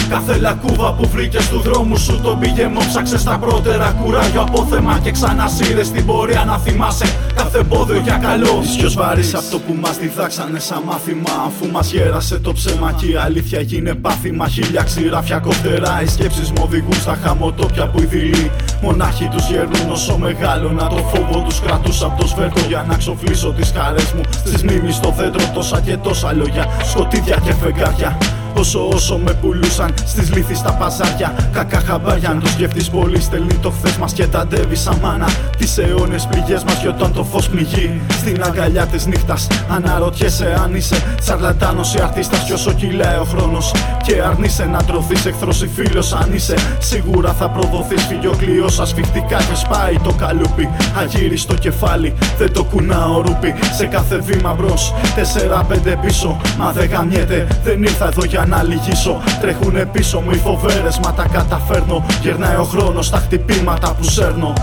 [0.09, 4.99] Κάθε λακκούβα που βρήκε του δρόμους σου τον πήγε μου ψάξε στα πρώτερα κουράγια απόθεμα
[5.03, 7.05] και ξανασύρε στην πορεία να θυμάσαι
[7.37, 8.59] κάθε πόδιο για καλό.
[8.63, 11.31] Είσαι πιο βαρύς αυτό που μας διδάξανε σαν μάθημα.
[11.47, 14.47] Αφού μας γέρασε το ψέμα και η αλήθεια γίνε πάθημα.
[14.47, 19.91] Χίλια ξηράφια κοφτερά, οι σκέψεις μου οδηγούν στα χαμοτόπια που οι δειλοί Μονάχοι τους γερνούν
[19.91, 24.13] όσο μεγάλο να το φόβο τους κρατούσα από το σβέρτο Για να ξοφλήσω τις χαρές
[24.13, 24.21] μου.
[24.31, 26.65] Στις μνήμεις στο δέντρο τόσα και τόσα λόγια.
[26.83, 28.17] Σκοτίδια και φεγγάρια
[28.59, 31.33] Όσο όσο με πουλούσαν στις λύθη στα παζάρια.
[31.53, 35.27] Κακά χαμπάρια, αν το σκεφτεί πολύ, στέλνει το χθες μας και τα ντεύει σαν μάνα.
[35.57, 39.47] Τις αιώνες πληγές μας και όταν το φως πνιγεί στην αγκαλιά της νύχτας.
[39.69, 43.71] Αναρωτιέσαι αν είσαι τσαρλατάνος ή αρτίστας, κι όσο κυλάει ο χρόνος.
[44.03, 48.05] Και αρνείσαι να τρωθεί εχθρός ή φίλος, αν είσαι σίγουρα θα προδοθείς.
[48.05, 50.69] Φιλιοκλειός ασφιχτικά και σπάει το καλούπι.
[50.99, 53.55] Αγύριστο κεφάλι, δεν το κουνάω ρούπι.
[53.77, 56.37] Σε κάθε βήμα μπρος, τέσσερα πέντε πίσω.
[56.57, 59.21] Μα δεν γαμιέται, δεν ήρθα εδώ για να λυγίσω.
[59.41, 62.05] Τρέχουνε πίσω μου οι φοβέρες, μα τα καταφέρνω.
[62.21, 64.53] Γερνάει ο χρόνος στα χτυπήματα που σέρνω.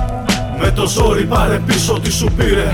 [0.59, 2.72] Με το ζόρι πάρε πίσω τι σου πήρε.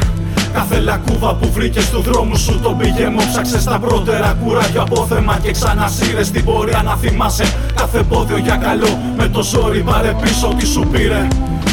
[0.53, 5.39] Κάθε λακκούβα που βρήκες του δρόμου σου τον πήγε μου ψάξε στα πρώτερα κουράγια απόθεμα
[5.43, 7.45] και ξανασύρες στην πορεία να θυμάσαι
[7.75, 8.99] κάθε πόδιο για καλό.
[9.17, 11.29] Με το ζόρι πάρε πίσω τι σου πήρε.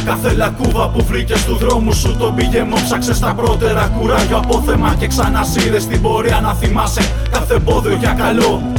[0.05, 4.95] Κάθε λακκούβα που βρήκες του δρόμου σου τον πήγε μου ψάξε στα πρώτερα κουράγια απόθεμα
[4.99, 8.76] και ξανασύρες στην πορεία να θυμάσαι κάθε πόδιο για καλό.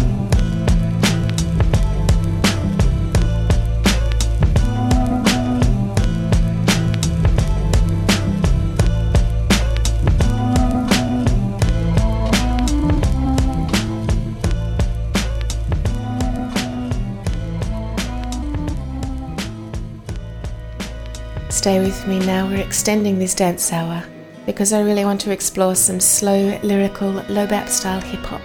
[21.59, 24.05] Stay with me now, we're extending this dance hour
[24.47, 28.41] because I really want to explore some slow, lyrical, low bap style hip hop.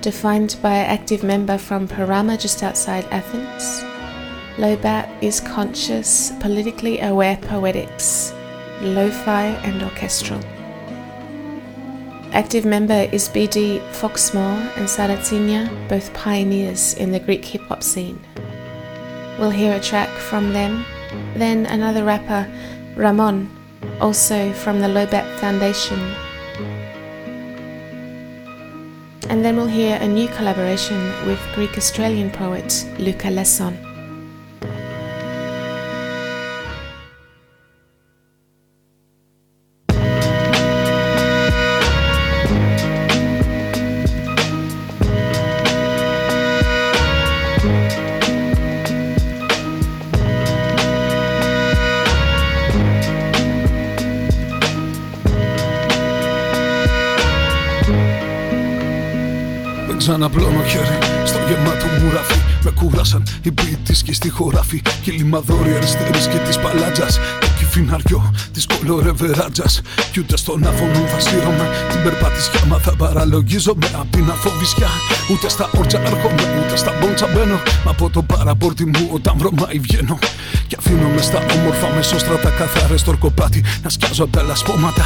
[0.00, 3.82] Defined by an active member from Perama just outside Athens,
[4.58, 8.32] low bap is conscious, politically aware poetics,
[8.80, 10.40] lo fi and orchestral.
[12.30, 18.24] Active member is BD Foxmoor and Saratsinia, both pioneers in the Greek hip hop scene.
[19.36, 20.84] We'll hear a track from them
[21.36, 22.48] then another rapper,
[22.96, 23.50] Ramon,
[24.00, 25.98] also from the Low Bap Foundation.
[29.28, 33.83] And then we'll hear a new collaboration with Greek Australian poet Luka Lesson.
[60.06, 64.82] Ξαναπλώνω χέρι στο γεμάτο μου ράφι Με κούρασαν οι ποιητής και στη χωράφη.
[65.02, 67.14] Κι η λιμαδόρη αριστερής και της παλάτζας.
[67.40, 69.80] Το κυφιναριό της κολορεβεράτζας
[70.12, 73.86] Κι ούτε στον άφωνο θα σύρωμαι Την περπατησιά μα θα παραλογίζομαι.
[74.00, 74.88] Απ' την αφοβησιά
[75.30, 77.58] Ούτε στα όρτσα έρχομαι ούτε στα μπόντσα μπαίνω.
[77.84, 80.18] Μα από το παραπόρτι μου όταν βρωμάει βγαίνω.
[80.68, 83.64] Κι αφήνω μες στα όμορφα μεσόστρατα καθαρές τορκοπάτι.
[83.82, 85.04] Να σκιάζω απ' τα λασπώματα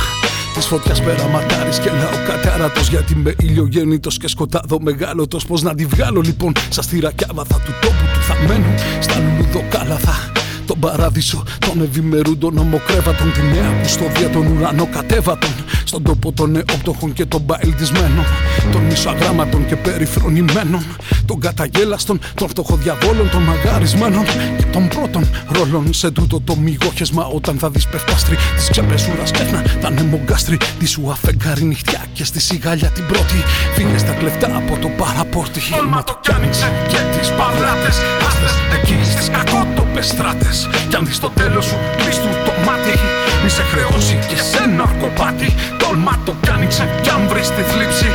[0.59, 2.89] Της φωτιάς περαματάρη και λαό κατάρατος.
[2.89, 5.47] Γιατί με ηλιογέννητο και σκοτάδο μεγάλωτος.
[5.47, 8.67] Πώς να τη βγάλω λοιπόν στα στυρακιάβαθα του τόπου του θα μένω.
[9.01, 10.33] Στα λουλουδοκάλαθα.
[10.67, 13.33] Τον παράδεισο των ευημερούντων ομοκρέβατων.
[13.33, 15.51] Τη νέα κουστοδία των ουρανό κατέβατων.
[15.89, 18.25] Στον τόπο των νεόπτωχων και των μπαελτισμένων.
[18.73, 20.83] Των μισοαγράμματων και περιφρονημένων.
[21.27, 24.25] Των καταγέλαστων, των φτωχοδιαβόλων, των μαγαρισμένων.
[24.59, 27.25] Και των πρώτων ρόλων σε τούτο το μυγόχεσμα.
[27.27, 29.65] Όταν θα δεις πεφτάστρι τη ξεπεσούρα κέφνα.
[29.81, 33.39] Τα νεμογκάστρι τη σου αφεγγάρι νυχτιά και στη σιγάλια την πρώτη.
[33.75, 35.61] Φύγες στα κλεφτά από το παραπόρτι.
[35.81, 37.97] Όλμα το κι άνοιξε και τις παυλάτες.
[38.27, 40.69] Άστες εκεί στις κακότοπες στράτες.
[40.89, 42.95] Κι αν δεις το τέλος σου, κλείσει του το μάτι.
[43.43, 45.49] Μη σε χρεώσει και σε ένα αρκοπάτι.
[45.81, 48.09] Τόλμα το κι άνοιξε κι αν βρεις τη θλίψη.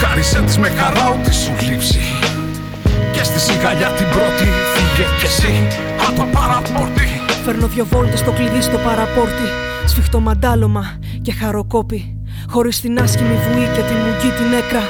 [0.00, 2.02] Χάρισε τη με χαρά ό,τι σου λείψει.
[3.14, 5.52] Και στη σιγαλιά την πρώτη φύγε κι εσύ
[6.06, 7.06] από το παραπόρτι.
[7.44, 9.46] Φέρνω δυο βόλτες στο κλειδί στο παραπόρτι
[9.84, 12.16] Σφιχτό μαντάλωμα και χαροκόπη
[12.48, 14.82] Χωρίς την άσχημη βουή και τη μουγγί την έκρα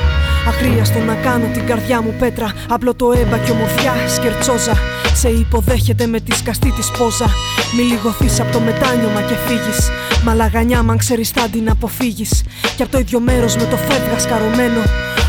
[0.49, 2.53] Αχρίαστο να κάνω την καρδιά μου πέτρα.
[2.69, 4.77] Απλό το έμπα και ομορφιά σκερτσόζα.
[5.15, 7.29] Σε υποδέχεται με τη σκαστή της πόζα.
[7.77, 9.91] Μη λιγωθείς από το μετάνιωμα και φύγεις.
[10.25, 12.45] Μαλαγανιά μαν ξέρεις θα την αποφύγεις.
[12.77, 14.83] Κι από το ίδιο μέρος με το φεύγα σκαρωμένο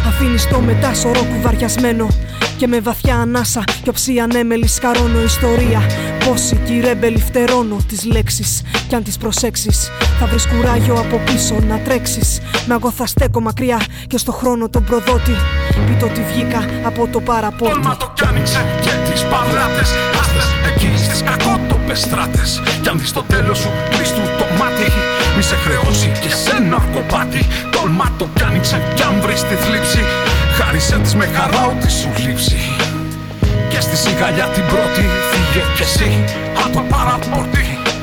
[0.07, 2.07] Αφήνεις το μετά σωρό κουβαριασμένο
[2.57, 5.81] και με βαθιά ανάσα και οψή ανέμελη σκαρώνω ιστορία.
[6.25, 9.89] Πόσοι κι ρέμπελοι φτερώνω τις λέξεις Κι αν τις προσέξεις.
[10.19, 12.41] Θα βρεις κουράγιο από πίσω να τρέξεις.
[12.67, 15.35] Μα εγώ θα στέκω μακριά και στο χρόνο τον προδότη.
[15.87, 17.75] Πείτε ότι βγήκα από το παραπόρτι.
[17.75, 19.89] Όλμα το κι άνοιξε και τις παυλάτες
[20.19, 22.61] Άστες εκεί στις κακότοπες στράτες.
[22.81, 24.21] Κι αν δεις το τέλος σου κλείς του
[24.55, 24.91] το μάτι
[25.35, 29.55] Μη σε χρεώσει και σε ένα αρκοπάτι Τόλμα το κι άνοιξε κι αν βρεις τη
[29.55, 29.99] θλίψη.
[30.57, 32.57] Χάρισε της με χαρά ό,τι σου λείψει.
[33.69, 36.23] Και στη σιγαλιά την πρώτη φύγε κι εσύ
[36.65, 37.94] από το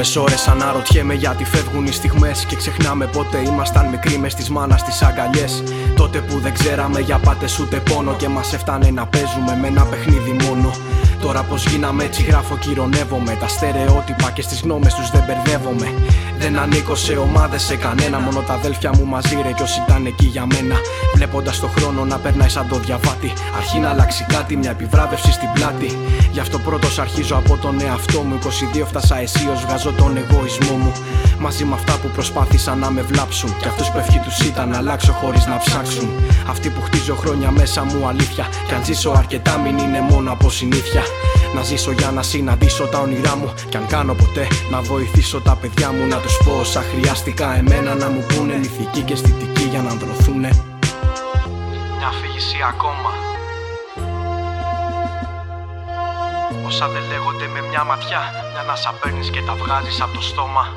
[0.00, 4.84] Ώρες ώρες αναρωτιέμαι γιατί φεύγουν οι στιγμές Και ξεχνάμε πότε ήμασταν μικροί μες στις μάνας
[4.84, 5.62] τις αγκαλιές.
[5.96, 9.84] Τότε που δεν ξέραμε για πάτες ούτε πόνο Και μας έφτανε να παίζουμε με ένα
[9.84, 10.70] παιχνίδι μόνο.
[11.20, 13.36] Τώρα πως γίναμε έτσι γράφω κυρωνεύομαι.
[13.40, 15.92] Τα στερεότυπα και στις γνώμες τους δεν μπερδεύομαι
[16.42, 18.18] Δεν ανήκω σε ομάδες σε κανένα.
[18.18, 20.76] Μόνο τα αδέλφια μου μαζί ρε κι όσοι ήταν εκεί για μένα.
[21.14, 25.48] Βλέποντας το χρόνο να περνάει σαν το διαβάτη Αρχή να αλλάξει κάτι μια επιβράβευση στην
[25.54, 25.98] πλάτη.
[26.32, 28.38] Γι' αυτό πρώτος αρχίζω από τον εαυτό μου.
[28.82, 30.92] 22 φτάσα αισίως βγάζω τον εγωισμό μου.
[31.38, 33.56] Μαζί με αυτά που προσπάθησαν να με βλάψουν.
[33.56, 36.08] Κι αυτούς που ευχή τους ήταν να αλλάξω χωρίς να ψάξουν.
[36.48, 38.46] Αυτοί που χτίζω χρόνια μέσα μου αλήθεια.
[38.66, 41.02] Κι αν ζήσω αρκετά μην είναι μόνο από συνήθεια.
[41.54, 43.52] Να ζήσω για να συναντήσω τα όνειρά μου.
[43.68, 47.54] Κι αν κάνω ποτέ να βοηθήσω τα παιδιά μου Να τους πω όσα χρειάστηκα.
[47.54, 50.50] Εμένα να μου πούνε Μυθική και αισθητική για να ανδρωθούνε
[51.98, 53.10] Μια αφήγηση ακόμα.
[56.66, 58.20] Όσα δεν λέγονται με μια ματιά
[58.52, 60.74] Μια να σα παίρνεις και τα βγάζεις από το στόμα.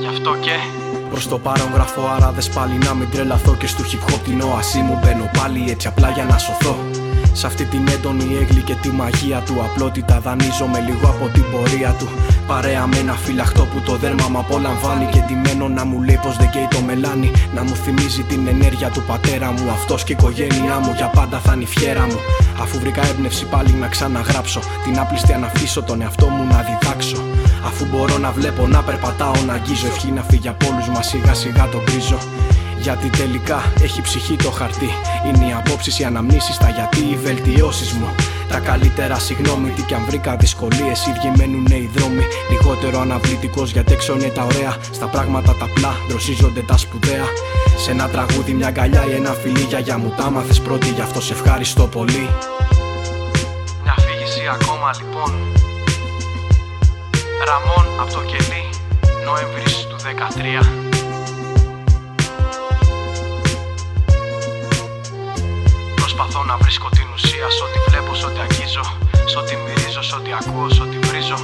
[0.00, 0.81] Γι' αυτό και
[1.12, 4.78] Προς το παρόν γράφω άραδε πάλι να μην τρελαθώ Και στο hip hop την όασή
[4.78, 6.91] μου μπαίνω πάλι έτσι απλά για να σωθώ
[7.32, 9.54] Σ' αυτή την έντονη έγκλη και τη μαγεία του.
[9.64, 12.08] Απλότητα δανείζομαι λίγο από την πορεία του.
[12.46, 15.06] Παρέα με ένα φυλαχτό που το δέρμα μ' απολαμβάνει.
[15.12, 17.30] Και ντυμένο να μου λέει πως δεν καίει το μελάνι.
[17.54, 19.70] Να μου θυμίζει την ενέργεια του πατέρα μου.
[19.70, 22.18] Αυτός και η οικογένειά μου για πάντα θα είναι η φιέρα μου.
[22.62, 24.60] Αφού βρήκα έμπνευση πάλι να ξαναγράψω.
[24.84, 27.16] Την άπληστη να αφήσω τον εαυτό μου να διδάξω.
[27.66, 29.86] Αφού μπορώ να βλέπω, να περπατάω, να αγγίζω.
[29.86, 32.18] Ευχή να φύγει από όλους μας σιγά σιγά τον κρίζω
[32.82, 34.90] γιατί τελικά έχει ψυχή το χαρτί.
[35.26, 38.14] Είναι οι απόψεις, οι αναμνήσεις, τα γιατί, οι βελτιώσεις μου.
[38.48, 41.06] Τα καλύτερα, συγγνώμη, τι κι αν βρήκα δυσκολίες.
[41.06, 42.24] Ίδιοι μένουνε οι δρόμοι.
[42.50, 44.76] Λιγότερο αναβλητικός γιατί έξω είναι τα ωραία.
[44.92, 47.26] Στα πράγματα τα απλά δροσίζονται τα σπουδαία.
[47.76, 49.66] Σε ένα τραγούδι, μια αγκαλιά ή ένα φιλί.
[49.82, 52.28] Για μου τα μάθες πρώτη, γι' αυτό σε ευχαριστώ πολύ.
[53.82, 55.32] Μια αφήγηση ακόμα λοιπόν.
[57.46, 58.64] Ραμόν από το κελί,
[59.24, 60.91] Νοέμβρης του 13
[66.22, 68.82] Προσπαθώ να βρίσκω την ουσία σ' ό,τι βλέπω, σ' ό,τι αγγίζω
[69.26, 71.36] Σ' ό,τι μυρίζω, σ' ό,τι ακούω, σ' ό,τι βρίζω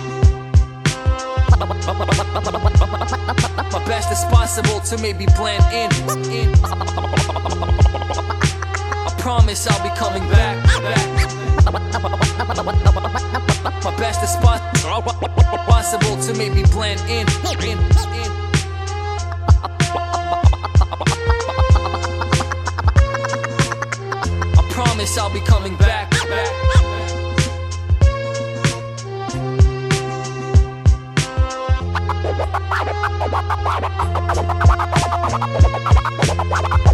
[3.74, 5.90] My best is possible to maybe blend in.
[6.38, 6.48] in.
[9.08, 10.56] I promise I'll be coming back.
[10.86, 11.06] back.
[13.86, 14.34] My best is
[15.72, 17.26] possible to maybe blend in.
[17.70, 17.78] in.
[18.22, 18.47] in.
[24.98, 26.10] Promise I'll be coming back.
[36.50, 36.84] back.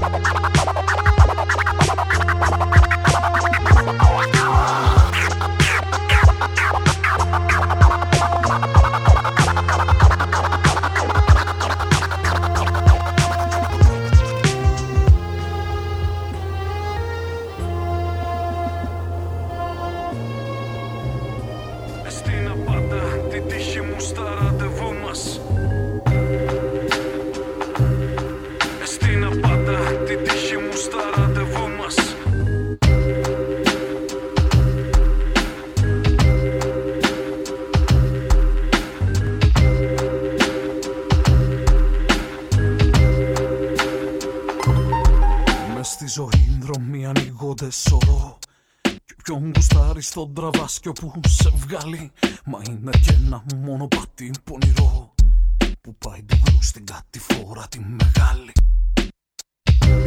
[50.15, 52.13] Στον τραβάς κι όπου σε βγάλει.
[52.45, 54.84] Μα είναι και ένα μονοπάτι πονηρό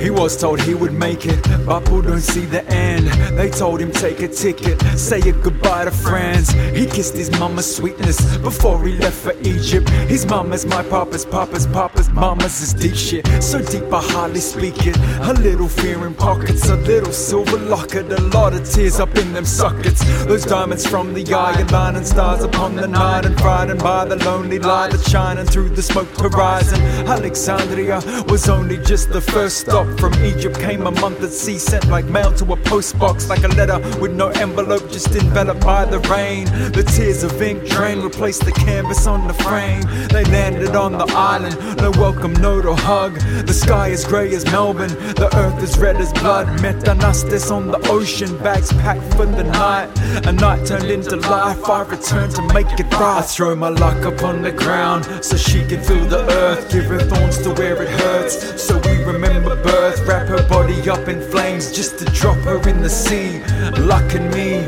[0.08, 3.08] He was told he would make it, but don't see the end.
[3.38, 6.50] They told him take a ticket, say a goodbye to friends.
[6.50, 9.90] He kissed his mama's sweetness before he left for Egypt.
[10.08, 14.88] His mama's my papa's papa's papa's mama's is deep shit, so deep I hardly speak
[14.88, 14.96] it.
[15.24, 19.34] A little fear in pockets, a little silver locket, a lot of tears up in
[19.34, 20.06] them sockets.
[20.24, 24.16] Those diamonds from the eye, and lining stars upon the night, and frightened by the
[24.24, 26.82] lonely light that's shining through the smoked horizon.
[27.06, 29.97] Alexandria was only just the first stop.
[29.98, 33.48] From Egypt came a month at sea, sent like mail to a postbox, like a
[33.50, 36.46] letter with no envelope, just enveloped by the rain.
[36.72, 39.82] The tears of ink drain replaced the canvas on the frame.
[40.10, 43.20] They landed on the island, no welcome note or hug.
[43.46, 46.48] The sky is grey as Melbourne, the earth is red as blood.
[46.60, 49.90] Metanastis on the ocean, bags packed for the night.
[50.28, 53.18] A night turned into life, I return to make it right.
[53.18, 56.72] I throw my luck upon the ground so she can feel the earth.
[56.72, 60.06] Give her thorns to where it hurts, so we remember birth.
[60.08, 63.40] Wrap her body up in flames just to drop her in the sea.
[63.82, 64.66] Luck and me.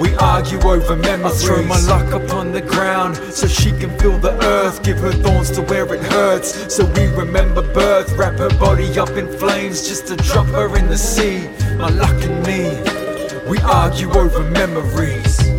[0.00, 1.42] We argue over memories.
[1.42, 4.82] I throw my luck upon the ground so she can feel the earth.
[4.82, 6.72] Give her thorns to where it hurts.
[6.72, 8.12] So we remember birth.
[8.12, 11.48] Wrap her body up in flames just to drop her in the sea.
[11.76, 12.78] My luck and me.
[13.50, 15.57] We argue over memories.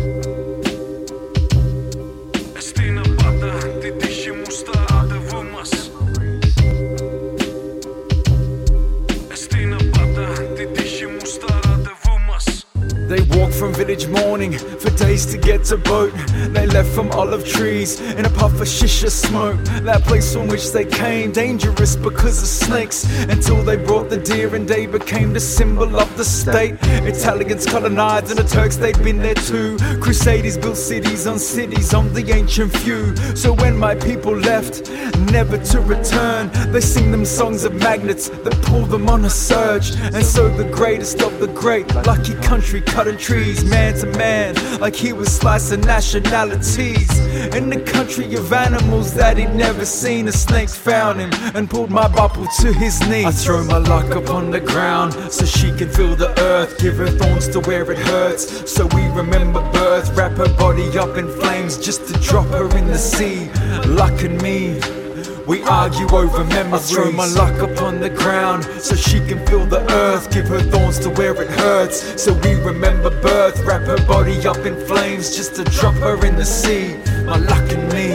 [13.60, 14.52] From village morning
[15.00, 16.12] days to get to boat.
[16.54, 19.58] They left from olive trees in a puff of shisha smoke.
[19.90, 22.98] That place from which they came, dangerous because of snakes.
[23.34, 26.74] Until they brought the deer and they became the symbol of the state.
[26.82, 29.78] Italians colonized and the Turks, they'd been there too.
[30.00, 33.16] Crusaders built cities on cities on the ancient few.
[33.34, 34.90] So when my people left,
[35.32, 39.94] never to return, they sing them songs of magnets that pull them on a surge.
[40.14, 44.89] And so the greatest of the great, lucky country cutting trees, man to man, like
[44.94, 47.08] he was slicing nationalities.
[47.54, 51.90] In the country of animals that he'd never seen, a snake found him and pulled
[51.90, 53.26] my bubble to his knees.
[53.26, 57.08] I throw my luck upon the ground so she can feel the earth, give her
[57.08, 58.70] thorns to where it hurts.
[58.70, 62.86] So we remember birth, wrap her body up in flames just to drop her in
[62.86, 63.50] the sea.
[63.86, 64.99] Luck and me.
[65.47, 66.91] We argue over memories.
[66.91, 70.31] I throw my luck upon the ground so she can feel the earth.
[70.31, 71.97] Give her thorns to where it hurts.
[72.21, 73.59] So we remember birth.
[73.65, 76.97] Wrap her body up in flames just to drop her in the sea.
[77.25, 78.09] My luck and me.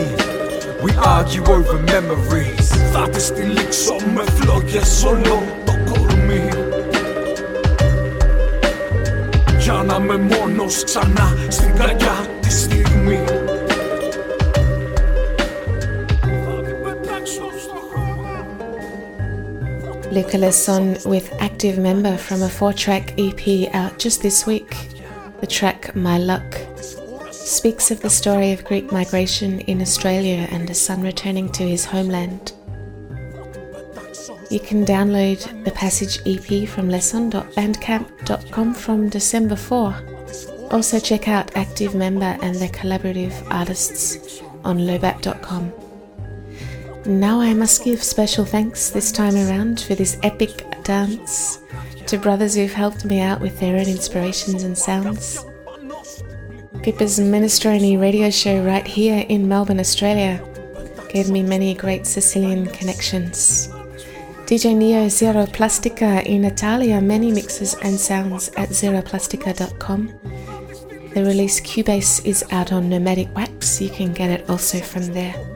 [0.83, 2.67] We argue over memories.
[2.93, 6.49] Θα τη στυλίξω με φλόγες όλο το κορμί
[9.59, 13.23] Για να με μόνος ξανά στην καρδιά τη στιγμή
[20.16, 24.74] Luka Lesson with Active Member from a four track EP out just this week.
[25.42, 26.56] The track My Luck.
[27.30, 31.84] speaks of the story of Greek migration in Australia and a son returning to his
[31.84, 32.54] homeland.
[34.50, 39.94] You can download the Passage EP from lesson.bandcamp.com from December 4.
[40.70, 45.85] Also, check out Active Member and their collaborative artists on lobat.com.
[47.06, 51.60] Now, I must give special thanks this time around for this epic dance
[52.08, 55.44] to brothers who've helped me out with their own inspirations and sounds.
[56.82, 60.44] Pippa's Minestrone radio show right here in Melbourne, Australia,
[61.08, 63.68] gave me many great Sicilian connections.
[64.46, 70.08] DJ Neo Zero Plastica in Italia, many mixes and sounds at zeroplastica.com.
[71.14, 75.55] The release Cubase is out on Nomadic Wax, you can get it also from there.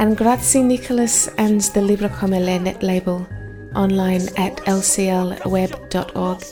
[0.00, 3.28] And grazie Nicholas and the Libra Come net label
[3.76, 6.42] online at lclweb.org.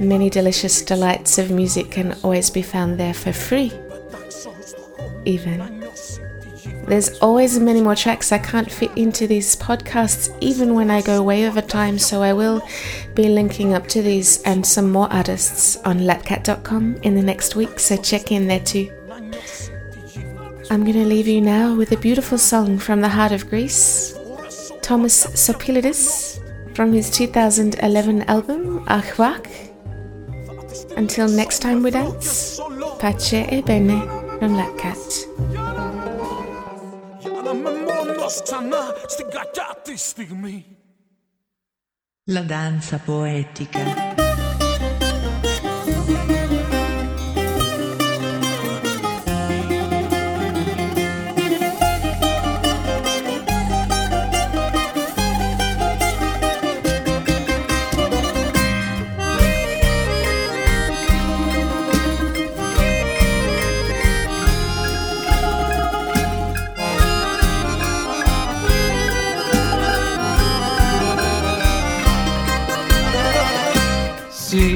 [0.00, 3.70] Many delicious delights of music can always be found there for free.
[5.26, 5.84] Even.
[6.86, 11.22] There's always many more tracks I can't fit into these podcasts, even when I go
[11.22, 12.66] way over time, so I will
[13.14, 17.78] be linking up to these and some more artists on lapkat.com in the next week,
[17.78, 18.90] so check in there too.
[20.72, 24.16] I'm going to leave you now with a beautiful song from the heart of Greece,
[24.82, 26.38] Thomas Sopilidis,
[26.76, 29.50] from his 2011 album Achwak.
[30.96, 32.60] Until next time we dance,
[33.00, 34.00] pace e bene
[34.38, 35.26] from LAPKAT.
[42.26, 44.19] La danza poetica.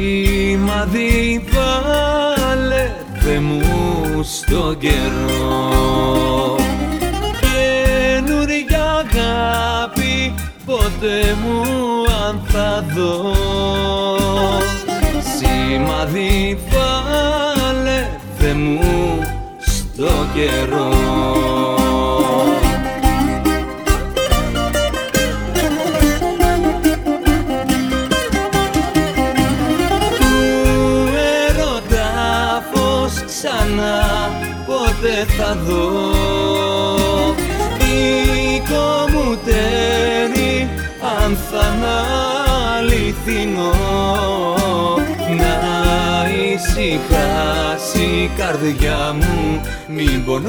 [0.05, 2.91] Σημαδί βάλε
[3.41, 6.57] μου στο καιρό.
[7.41, 10.35] Καινούρια αγάπη
[10.67, 11.63] ποτέ μου
[12.27, 13.35] αν θα δω.
[15.39, 18.07] Σημαδί βάλε
[18.55, 19.19] μου
[19.59, 21.84] στο καιρό
[43.27, 43.73] αληθινό
[45.37, 50.49] να ησυχάσει η καρδιά μου μην πονώ.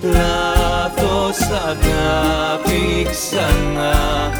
[0.00, 4.30] Λάθος αγάπη ξανά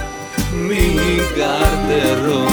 [0.68, 1.00] μην
[1.36, 2.44] καρτερώ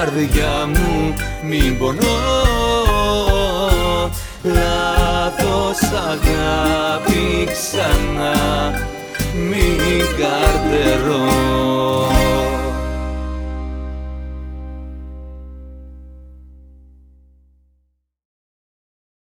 [0.00, 2.18] καρδιά μου μην πονώ.
[4.42, 8.72] Λάθος αγάπη ξανά
[9.34, 11.30] μην καρτερώ